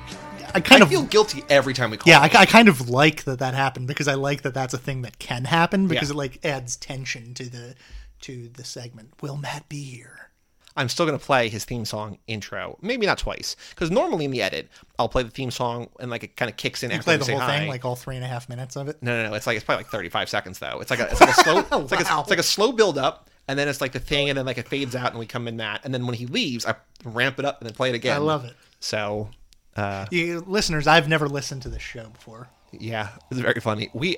[0.54, 2.10] I kind I of feel guilty every time we call.
[2.10, 2.32] yeah, I.
[2.34, 5.20] I kind of like that that happened because I like that that's a thing that
[5.20, 6.14] can happen because Yeah.
[6.14, 7.76] it like adds tension to the
[8.22, 9.22] to the segment.
[9.22, 10.30] Will Matt be here?
[10.78, 12.78] I'm still gonna play his theme song intro.
[12.82, 16.24] Maybe not twice, because normally in the edit I'll play the theme song and like
[16.24, 17.60] it kind of kicks in You after play the whole hi.
[17.60, 19.04] thing, like all three and a half minutes of it.
[19.04, 19.36] No, no, no.
[19.36, 20.80] It's like it's probably like 35 seconds though.
[20.80, 22.98] It's like a it's like a slow it's like a, it's like a slow build
[22.98, 25.26] up, and then it's like the thing, and then like it fades out, and we
[25.26, 27.90] come in that, and then when he leaves, I ramp it up and then play
[27.90, 28.16] it again.
[28.16, 28.54] I love it.
[28.80, 29.30] So,
[29.76, 32.48] uh, You listeners, I've never listened to this show before.
[32.72, 33.90] yeah, it's very funny.
[33.94, 34.18] We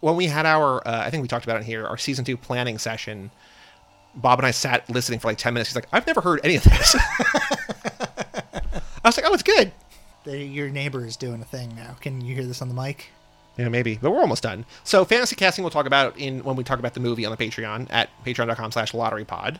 [0.00, 2.36] when we had our uh, I think we talked about it here our season two
[2.38, 3.30] planning session.
[4.14, 5.70] Bob and I sat listening for like 10 minutes.
[5.70, 6.96] He's like, I've never heard any of this.
[7.94, 8.72] I
[9.04, 9.72] was like, oh, it's good.
[10.24, 11.96] They, your neighbor is doing a thing now.
[12.00, 13.10] Can you hear this on the mic?
[13.60, 14.64] Yeah, maybe, but we're almost done.
[14.84, 17.36] So fantasy casting we'll talk about in when we talk about the movie on the
[17.36, 19.58] Patreon at patreon.com slash lotterypod.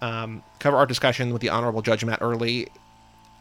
[0.00, 2.68] Um, cover art discussion with the honorable judge Matt Early.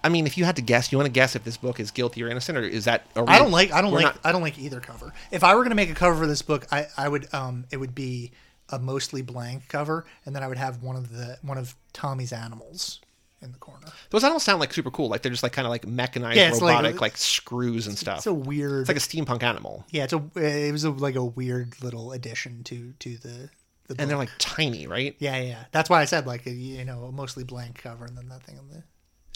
[0.04, 1.92] I mean, if you had to guess, you want to guess if this book is
[1.92, 3.06] guilty or innocent, or is that?
[3.16, 3.72] I don't like.
[3.72, 4.04] I don't like.
[4.04, 5.14] not- I don't like either cover.
[5.32, 7.34] If I were going to make a cover for this book, I, I would.
[7.34, 8.32] Um, it would be
[8.70, 12.34] a mostly blank cover, and then I would have one of the one of Tommy's
[12.34, 13.00] animals
[13.42, 13.88] in the corner.
[14.10, 15.10] those animals sound like super cool.
[15.10, 17.98] Like they're just like kind of like mechanized, Yeah, it's like- robotic, like, screws and
[17.98, 18.18] stuff.
[18.20, 18.82] It's a weird.
[18.82, 20.24] it's like a steampunk animal, yeah, it's a.
[20.36, 23.50] It was a, like a weird little addition to to the.
[23.88, 25.16] the and they're like tiny, right?
[25.20, 25.66] Yeah, yeah.
[25.72, 28.44] That's why I said like a, you know a mostly blank cover, and then that
[28.44, 28.84] thing on the.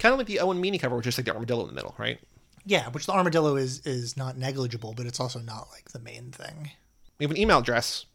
[0.02, 1.94] Kind of like the Owen Meany cover, which is like the armadillo in the middle,
[1.98, 2.20] right?
[2.66, 6.32] Yeah, which the armadillo is is not negligible, but it's also not like the main
[6.32, 6.72] thing.
[7.20, 8.06] We have an email address,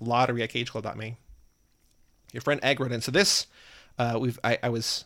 [0.00, 1.16] lottery at cageclub.me.
[2.32, 3.00] Your friend Egg wrote in.
[3.00, 3.46] So this,
[3.98, 5.04] uh, we've I, I was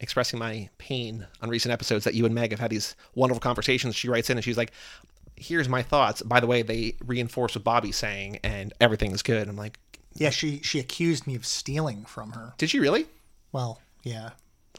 [0.00, 3.96] expressing my pain on recent episodes that you and Meg have had these wonderful conversations.
[3.96, 4.72] She writes in and she's like,
[5.36, 6.22] "Here's my thoughts.
[6.22, 9.78] By the way, they reinforce what Bobby's saying, and everything is good." I'm like,
[10.14, 12.54] Yeah, she she accused me of stealing from her.
[12.58, 13.06] "Did she really?"
[13.52, 14.30] Well, yeah.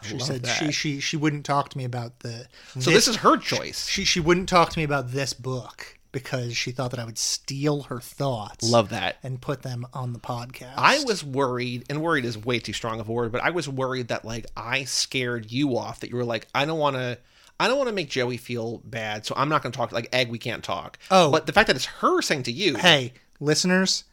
[0.04, 0.74] She said she that.
[0.74, 2.48] she she wouldn't talk to me about the.
[2.80, 3.88] So this is her choice.
[3.88, 7.18] she she wouldn't talk to me about this book because she thought that I would
[7.18, 8.70] steal her thoughts.
[8.70, 9.18] Love that.
[9.24, 10.74] and put them on the podcast.
[10.78, 13.68] I was worried, and worried is way too strong of a word, but I was
[13.70, 16.00] worried that like I scared you off.
[16.00, 17.18] That you were like, I don't want to,
[17.60, 19.92] I don't want to make Joey feel bad, so I'm not going to talk.
[19.92, 20.98] Like Egg, we can't talk.
[21.12, 21.32] Oh.
[21.32, 24.04] but the fact that it's her saying to you, Hey, listeners,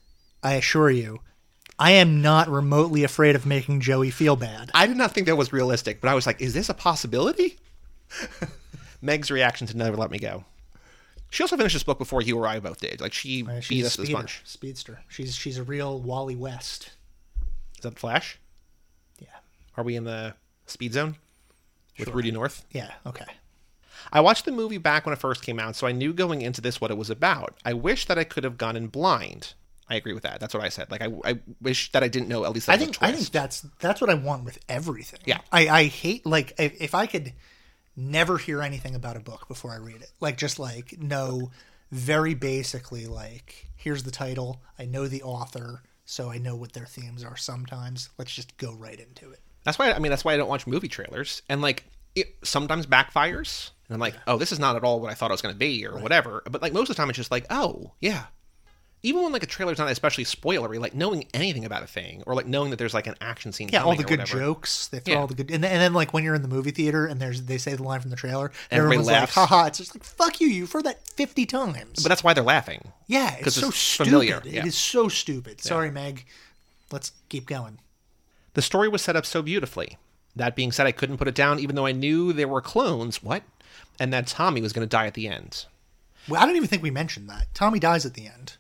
[0.43, 1.21] I assure you,
[1.79, 4.71] I am not remotely afraid of making Joey feel bad.
[4.75, 7.59] I did not think that was realistic, but I was like, is this a possibility?
[9.03, 10.45] Meg's reaction to never let me go.
[11.35, 13.01] She also finished this book before you or I both did.
[13.01, 14.41] Like she beat She's a us speeder, sponge.
[14.45, 15.01] speedster.
[15.09, 16.93] She's she's a real Wally West.
[17.77, 18.39] Is that Flash?
[19.19, 19.27] Yeah.
[19.77, 20.35] Are we in the
[20.67, 21.17] speed zone
[21.99, 22.65] with Rudy North?
[22.71, 22.93] Yeah.
[23.05, 23.25] Okay.
[24.13, 26.61] I watched the movie back when it first came out, so I knew going into
[26.61, 27.59] this what it was about.
[27.65, 29.55] I wish that I could have gone in blind.
[29.89, 30.39] I agree with that.
[30.39, 30.89] That's what I said.
[30.89, 32.67] Like I, I wish that I didn't know at least.
[32.69, 35.19] That I think I think that's that's what I want with everything.
[35.25, 35.39] Yeah.
[35.51, 37.33] I I hate like if, if I could
[37.97, 40.13] never hear anything about a book before I read it.
[40.21, 41.51] Like just like know
[41.91, 46.87] very basically like here's the title, I know the author, so I know what their
[46.87, 48.11] themes are sometimes.
[48.19, 49.41] Let's just go right into it.
[49.65, 51.85] That's why I mean that's why I don't watch movie trailers and like
[52.15, 55.31] it sometimes backfires and I'm like oh this is not at all what I thought
[55.31, 57.31] it was going to be or whatever but like most of the time it's just
[57.31, 58.27] like oh yeah
[59.05, 62.35] even when like a trailer's not especially spoilery like knowing anything about a thing or
[62.35, 64.39] like knowing that there's like an action scene Yeah, all the good whatever.
[64.41, 64.89] jokes.
[64.89, 65.21] They throw Yeah.
[65.21, 67.21] all the good, and then, and then like when you're in the movie theater and
[67.21, 69.37] there's they say the line from the trailer, and everyone's laughs.
[69.37, 70.49] like, "Haha!" It's just like, "Fuck you!
[70.49, 74.09] You've heard that fifty times." but that's why they're laughing yeah, it's so it's stupid.
[74.11, 74.65] familiar, yeah.
[74.67, 75.61] is so stupid.
[75.61, 76.25] Sorry, Meg.
[76.91, 77.79] Let's keep going.
[78.55, 79.99] the story was set up so beautifully
[80.37, 83.23] that being said I couldn't put it down even though I knew there were clones
[83.23, 83.43] what
[84.01, 85.67] and that Tommy was going to die at the end
[86.29, 87.47] Well, I don't even think we mentioned that.
[87.55, 88.57] Tommy dies at the end.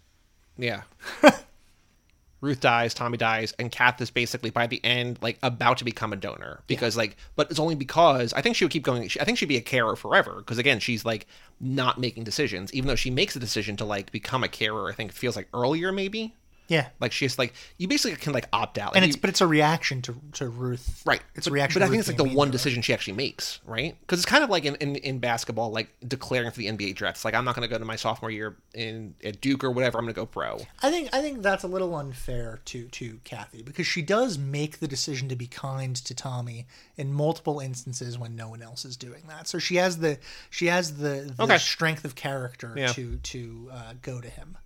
[0.57, 0.82] Yeah.
[2.44, 6.12] Ruth dies, Tommy dies, and Kath is basically by the end like about to become
[6.12, 9.09] a donor because like, but it's only because I think she would keep going.
[9.09, 11.26] She, I think she'd be a carer forever because again, she's like
[11.59, 14.90] not making decisions, even though she makes a decision to like become a carer.
[14.90, 16.34] I think it feels like earlier maybe.
[16.66, 19.28] Yeah, Like she's like you basically can like opt out, Like, and it's you- but
[19.30, 21.02] it's a reaction to to Ruth.
[21.04, 21.20] right.
[21.34, 21.80] It's but, a reaction.
[21.80, 23.94] But I think Ruth it's like the one decision she actually makes, right?
[24.00, 27.18] Because it's kind of like in, in in basketball, like declaring for the NBA draft.
[27.18, 29.70] It's like I'm not going to go to my sophomore year in at Duke or
[29.70, 29.98] whatever.
[29.98, 30.60] I'm going to go pro.
[30.82, 34.78] I think I think that's a little unfair to to Kathy because she does make
[34.80, 38.96] the decision to be kind to Tommy in multiple instances when no one else is
[38.96, 39.48] doing that.
[39.48, 41.58] So she has the she has the, the Okay.
[41.58, 42.88] strength of character Yeah.
[42.94, 44.56] to to uh, go to him.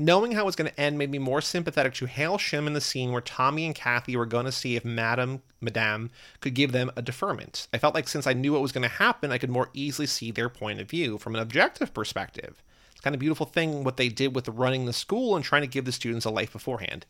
[0.00, 2.80] Knowing how it was going to end made me more sympathetic to Hailsham in the
[2.80, 6.08] scene where Tommy and Kathy were going to see if Madame, Madame
[6.40, 7.68] could give them a deferment.
[7.70, 10.06] I felt like since I knew what was going to happen, I could more easily
[10.06, 12.62] see their point of view from an objective perspective.
[12.92, 15.68] It's kind of beautiful thing what they did with running the school and trying to
[15.68, 17.04] give the students a life beforehand.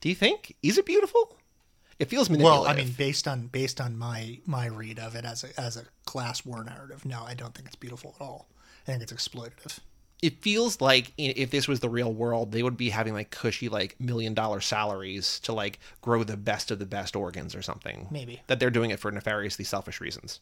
[0.00, 0.56] Do you think?
[0.62, 1.36] Is it beautiful?
[1.98, 2.62] It feels manipulative.
[2.62, 5.76] Well, I mean, based on based on my my read of it as a as
[5.76, 8.48] a class war narrative, no, I don't think it's beautiful at all.
[8.88, 9.78] I think it's exploitative.
[10.22, 13.68] It feels like if this was the real world, they would be having like cushy
[13.68, 18.08] like million dollar salaries to like grow the best of the best organs or something.
[18.10, 18.42] Maybe.
[18.46, 20.40] that they're doing it for nefariously selfish reasons.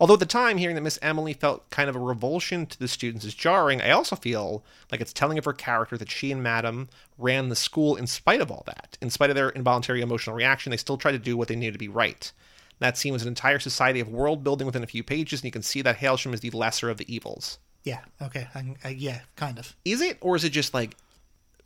[0.00, 2.88] Although at the time, hearing that Miss Emily felt kind of a revulsion to the
[2.88, 6.42] students is jarring, I also feel like it's telling of her character that she and
[6.42, 6.88] Madam
[7.18, 8.96] ran the school in spite of all that.
[9.02, 11.70] In spite of their involuntary emotional reaction, they still tried to do what they knew
[11.70, 12.32] to be right.
[12.78, 15.50] That scene was an entire society of world building within a few pages, and you
[15.50, 17.58] can see that Hailsham is the lesser of the evils.
[17.84, 18.00] Yeah.
[18.20, 18.46] Okay.
[18.54, 19.20] I, I, yeah.
[19.36, 19.74] Kind of.
[19.84, 20.96] Is it, or is it just like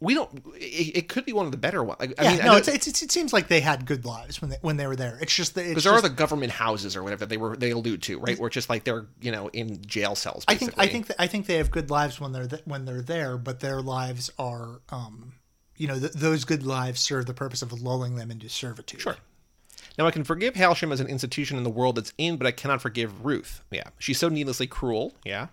[0.01, 0.31] we don't?
[0.57, 1.99] It, it could be one of the better ones.
[2.01, 2.31] I, I yeah.
[2.37, 2.57] mean, no.
[2.57, 5.19] It's, it's, it seems like they had good lives when they when they were there.
[5.21, 7.71] It's just that because there are the government houses or whatever that they were they
[7.71, 8.39] allude to, right?
[8.39, 10.45] Where it's just like they're you know in jail cells.
[10.47, 12.85] I think I think that, I think they have good lives when they're th- when
[12.85, 15.35] they're there, but their lives are, um,
[15.77, 19.01] you know, th- those good lives serve the purpose of lulling them into servitude.
[19.01, 19.17] Sure.
[19.97, 22.51] Now I can forgive Hailsham as an institution in the world it's in, but I
[22.51, 23.62] cannot forgive Ruth.
[23.71, 25.15] Yeah, she's so needlessly cruel.
[25.25, 25.47] Yeah,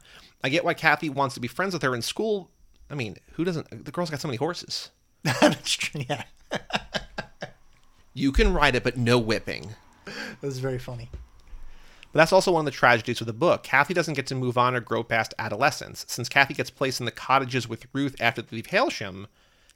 [0.44, 2.50] I get why Kathy wants to be friends with her in school.
[2.89, 3.86] I mean, who doesn't?
[3.86, 4.89] The girl's got so many horses.
[5.24, 6.02] That's true.
[6.10, 6.24] Yeah,
[8.14, 9.76] You can ride it, but no whipping.
[10.06, 11.10] that was very funny.
[12.12, 13.64] But that's also one of the tragedies of the book.
[13.64, 16.04] Kathy doesn't get to move on or grow past adolescence.
[16.10, 19.28] Since Kathy gets placed in the cottages with Ruth after they leave Hailsham,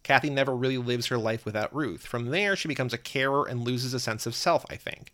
[0.04, 2.06] Kathy never really lives her life without Ruth.
[2.06, 5.14] From there, she becomes a carer and loses a sense of self, I think.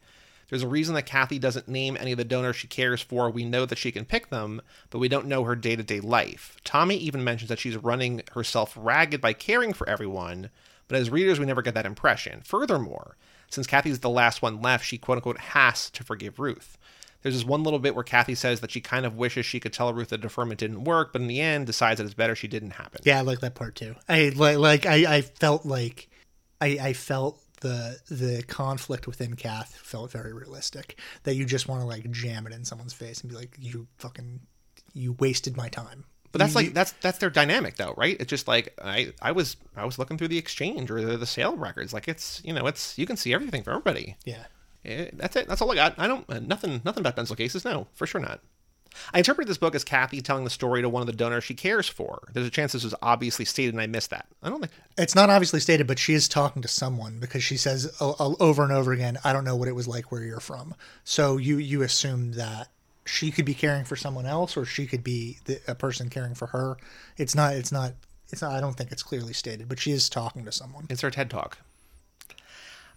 [0.51, 3.29] There's a reason that Kathy doesn't name any of the donors she cares for.
[3.29, 6.01] We know that she can pick them, but we don't know her day to day
[6.01, 6.57] life.
[6.65, 10.49] Tommy even mentions that she's running herself ragged by caring for everyone,
[10.89, 12.41] but as readers, we never get that impression.
[12.43, 13.15] Furthermore,
[13.49, 16.77] since Kathy's the last one left, she quote unquote has to forgive Ruth.
[17.21, 19.71] There's this one little bit where Kathy says that she kind of wishes she could
[19.71, 22.49] tell Ruth that deferment didn't work, but in the end decides that it's better she
[22.49, 22.99] didn't happen.
[23.05, 23.95] Yeah, I like that part too.
[24.09, 26.09] I like like I, I felt like
[26.59, 30.99] I, I felt the the conflict within Kath felt very realistic.
[31.23, 33.87] That you just want to like jam it in someone's face and be like, "You
[33.97, 34.41] fucking,
[34.93, 38.15] you wasted my time." But that's like that's that's their dynamic though, right?
[38.19, 41.25] It's just like I I was I was looking through the exchange or the, the
[41.25, 41.93] sale records.
[41.93, 44.17] Like it's you know it's you can see everything for everybody.
[44.25, 44.45] yeah.
[44.83, 45.47] Eh, that's it.
[45.47, 45.99] That's all I got.
[45.99, 47.63] I don't uh, nothing nothing about pencil cases.
[47.63, 48.41] No, for sure not.
[49.13, 51.53] I interpret this book as Kathy telling the story to one of the donors she
[51.53, 52.21] cares for.
[52.33, 54.25] There's a chance this was obviously stated and I missed that.
[54.43, 57.57] I don't think It's not obviously stated, but she is talking to someone because she
[57.57, 60.75] says over and over again, "I don't know what it was like where you're from."
[61.03, 62.69] So you you assume that
[63.05, 66.35] she could be caring for someone else, or she could be the, a person caring
[66.35, 66.77] for her.
[67.17, 67.55] It's not.
[67.55, 67.93] It's not.
[68.29, 68.51] It's not.
[68.51, 70.85] I don't think it's clearly stated, but she is talking to someone.
[70.89, 71.57] it's her TED talk.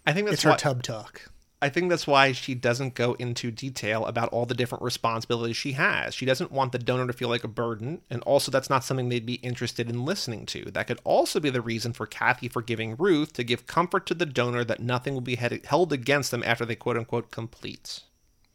[0.05, 1.29] I think that's It's her why, tub talk.
[1.65, 5.71] I think that's why she doesn't go into detail about all the different responsibilities she
[5.71, 6.13] has.
[6.13, 9.09] She doesn't want the donor to feel like a burden, and also that's not something
[9.09, 10.65] they'd be interested in listening to.
[10.65, 14.27] That could also be the reason for Kathy forgiving Ruth to give comfort to the
[14.27, 18.01] donor that nothing will be head- held against them after they quote unquote complete.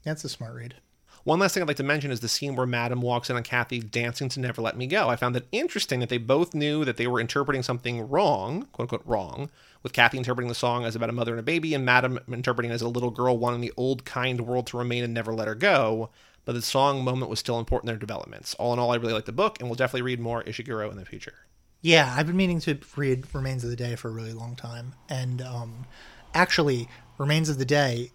[0.04, 0.76] That's a smart read.
[1.24, 3.42] One last thing I'd like to mention is the scene where Madam walks in on
[3.42, 5.08] Kathy dancing to Never Let Me Go.
[5.08, 8.84] I found it interesting that they both knew that they were interpreting something wrong, quote
[8.84, 9.50] unquote wrong,
[9.82, 12.70] with Kathy interpreting the song as about a mother and a baby, and Madam interpreting
[12.70, 15.54] as a little girl wanting the old kind world to remain and never let her
[15.54, 16.10] go.
[16.44, 18.54] But the song moment was still important in their developments.
[18.54, 20.96] All in all, I really like the book, and we'll definitely read more Ishiguro in
[20.96, 21.34] the future.
[21.82, 24.94] Yeah, I've been meaning to read Remains of the Day for a really long time,
[25.08, 25.86] and um,
[26.34, 28.12] actually, Remains of the Day.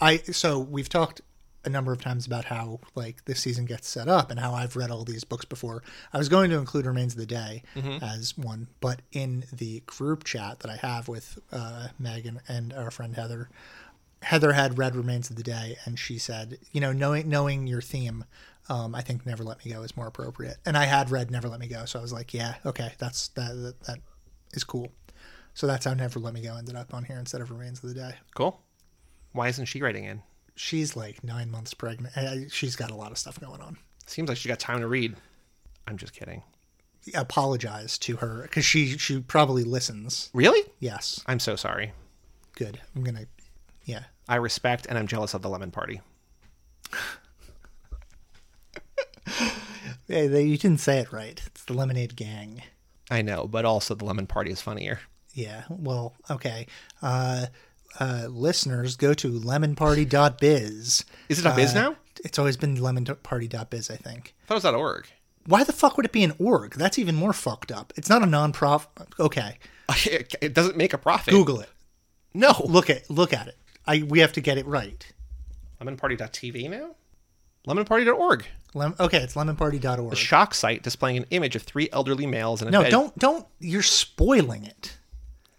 [0.00, 1.20] I so we've talked
[1.64, 4.76] a number of times about how like this season gets set up and how I've
[4.76, 5.82] read all these books before.
[6.12, 7.62] I was going to include Remains of the Day
[8.02, 12.90] as one, but in the group chat that I have with uh, Megan and our
[12.90, 13.48] friend Heather,
[14.22, 17.80] Heather had read Remains of the Day, and she said, you know, knowing knowing your
[17.80, 18.24] theme,
[18.68, 20.58] um, I think Never Let Me Go is more appropriate.
[20.64, 23.28] And I had read Never Let Me Go, so I was like, yeah, okay, that's
[23.28, 23.98] that that, that
[24.52, 24.92] is cool.
[25.54, 27.88] So that's how Never Let Me Go ended up on here instead of Remains of
[27.88, 28.14] the Day.
[28.34, 28.60] Cool.
[29.32, 30.22] Why isn't she writing in?
[30.62, 32.16] She's like nine months pregnant.
[32.16, 33.78] I- She's got a lot of stuff going on.
[34.06, 35.16] Seems like she got time to read.
[35.88, 36.42] I'm just kidding.
[37.14, 40.30] Apologize to her because she she probably listens.
[40.32, 40.62] Really?
[40.78, 41.92] Yes, I'm so sorry.
[42.54, 42.80] good.
[42.94, 43.26] I'm gonna,
[43.84, 44.04] yeah.
[44.28, 46.00] I respect and I'm jealous of the lemon party.
[50.08, 51.40] Hey, they, you didn't say it right.
[51.46, 52.62] It's the Lemonade Gang.
[53.10, 55.00] I know, but also the lemon party is funnier.
[55.32, 55.62] Yeah.
[55.70, 56.66] Well, okay.
[57.00, 57.46] Uh,
[58.00, 61.04] uh, listeners, go to lemonparty.biz.
[61.28, 61.96] Is it a biz now?
[62.24, 64.34] It's always been lemonparty.biz, I think.
[64.44, 65.06] I thought it was .org.
[65.46, 66.74] Why the fuck would it be an org?
[66.76, 67.92] That's even more fucked up.
[67.96, 68.90] It's not a non-profit.
[69.18, 69.58] Okay,
[70.40, 71.32] It doesn't make a profit.
[71.32, 71.68] Google it.
[72.34, 72.54] No.
[72.64, 73.56] Look at look at it.
[73.86, 75.04] I we have to get it right.
[75.80, 76.94] Lemonparty.tv now?
[77.66, 78.46] Lemonparty.org.
[78.74, 80.12] Lem- okay, it's lemonparty.org.
[80.12, 82.90] A shock site displaying an image of three elderly males in a No, bed.
[82.90, 83.46] don't don't.
[83.60, 84.96] You're spoiling it.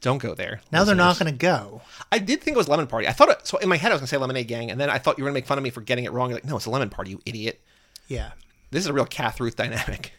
[0.03, 0.61] Don't go there.
[0.71, 1.81] Now they're not going to go.
[2.11, 3.07] I did think it was Lemon Party.
[3.07, 3.47] I thought it.
[3.47, 5.17] So in my head, I was going to say Lemonade Gang, and then I thought
[5.17, 6.29] you were going to make fun of me for getting it wrong.
[6.29, 7.59] You're like, no, it's a Lemon Party, you idiot.
[8.07, 8.33] Yeah.
[8.69, 10.11] This is a real Kath Ruth dynamic.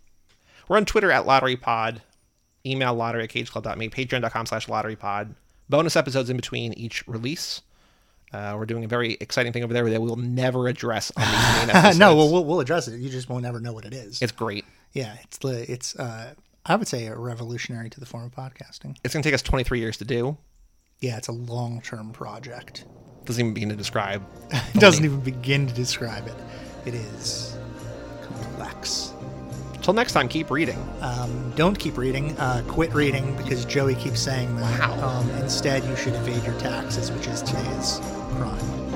[0.68, 2.02] We're on Twitter at Lottery Pod,
[2.64, 3.88] Email lottery at cageclub.me.
[3.90, 5.34] Patreon.com slash lottery pod.
[5.68, 7.62] Bonus episodes in between each release.
[8.32, 11.58] Uh, we're doing a very exciting thing over there that we'll never address on these
[11.66, 11.98] main episodes.
[11.98, 12.98] no, well, we'll we'll address it.
[13.00, 14.20] You just won't ever know what it is.
[14.20, 14.64] it's great.
[14.92, 15.94] yeah, it's the it's.
[15.96, 16.34] uh
[16.68, 18.96] I would say, revolutionary to the form of podcasting.
[19.04, 20.36] It's going to take us 23 years to do.
[20.98, 22.86] Yeah, it's a long term project.
[23.24, 24.22] Doesn't even begin to describe.
[24.50, 26.34] it doesn't even begin to describe it.
[26.84, 27.56] It is
[28.22, 29.12] complex.
[29.82, 30.78] Till next time, keep reading.
[31.00, 32.36] Um, don't keep reading.
[32.38, 34.80] Uh, quit reading because Joey keeps saying that.
[34.80, 35.20] Wow.
[35.20, 38.00] Um, instead, you should evade your taxes, which is today's
[38.36, 38.86] crime.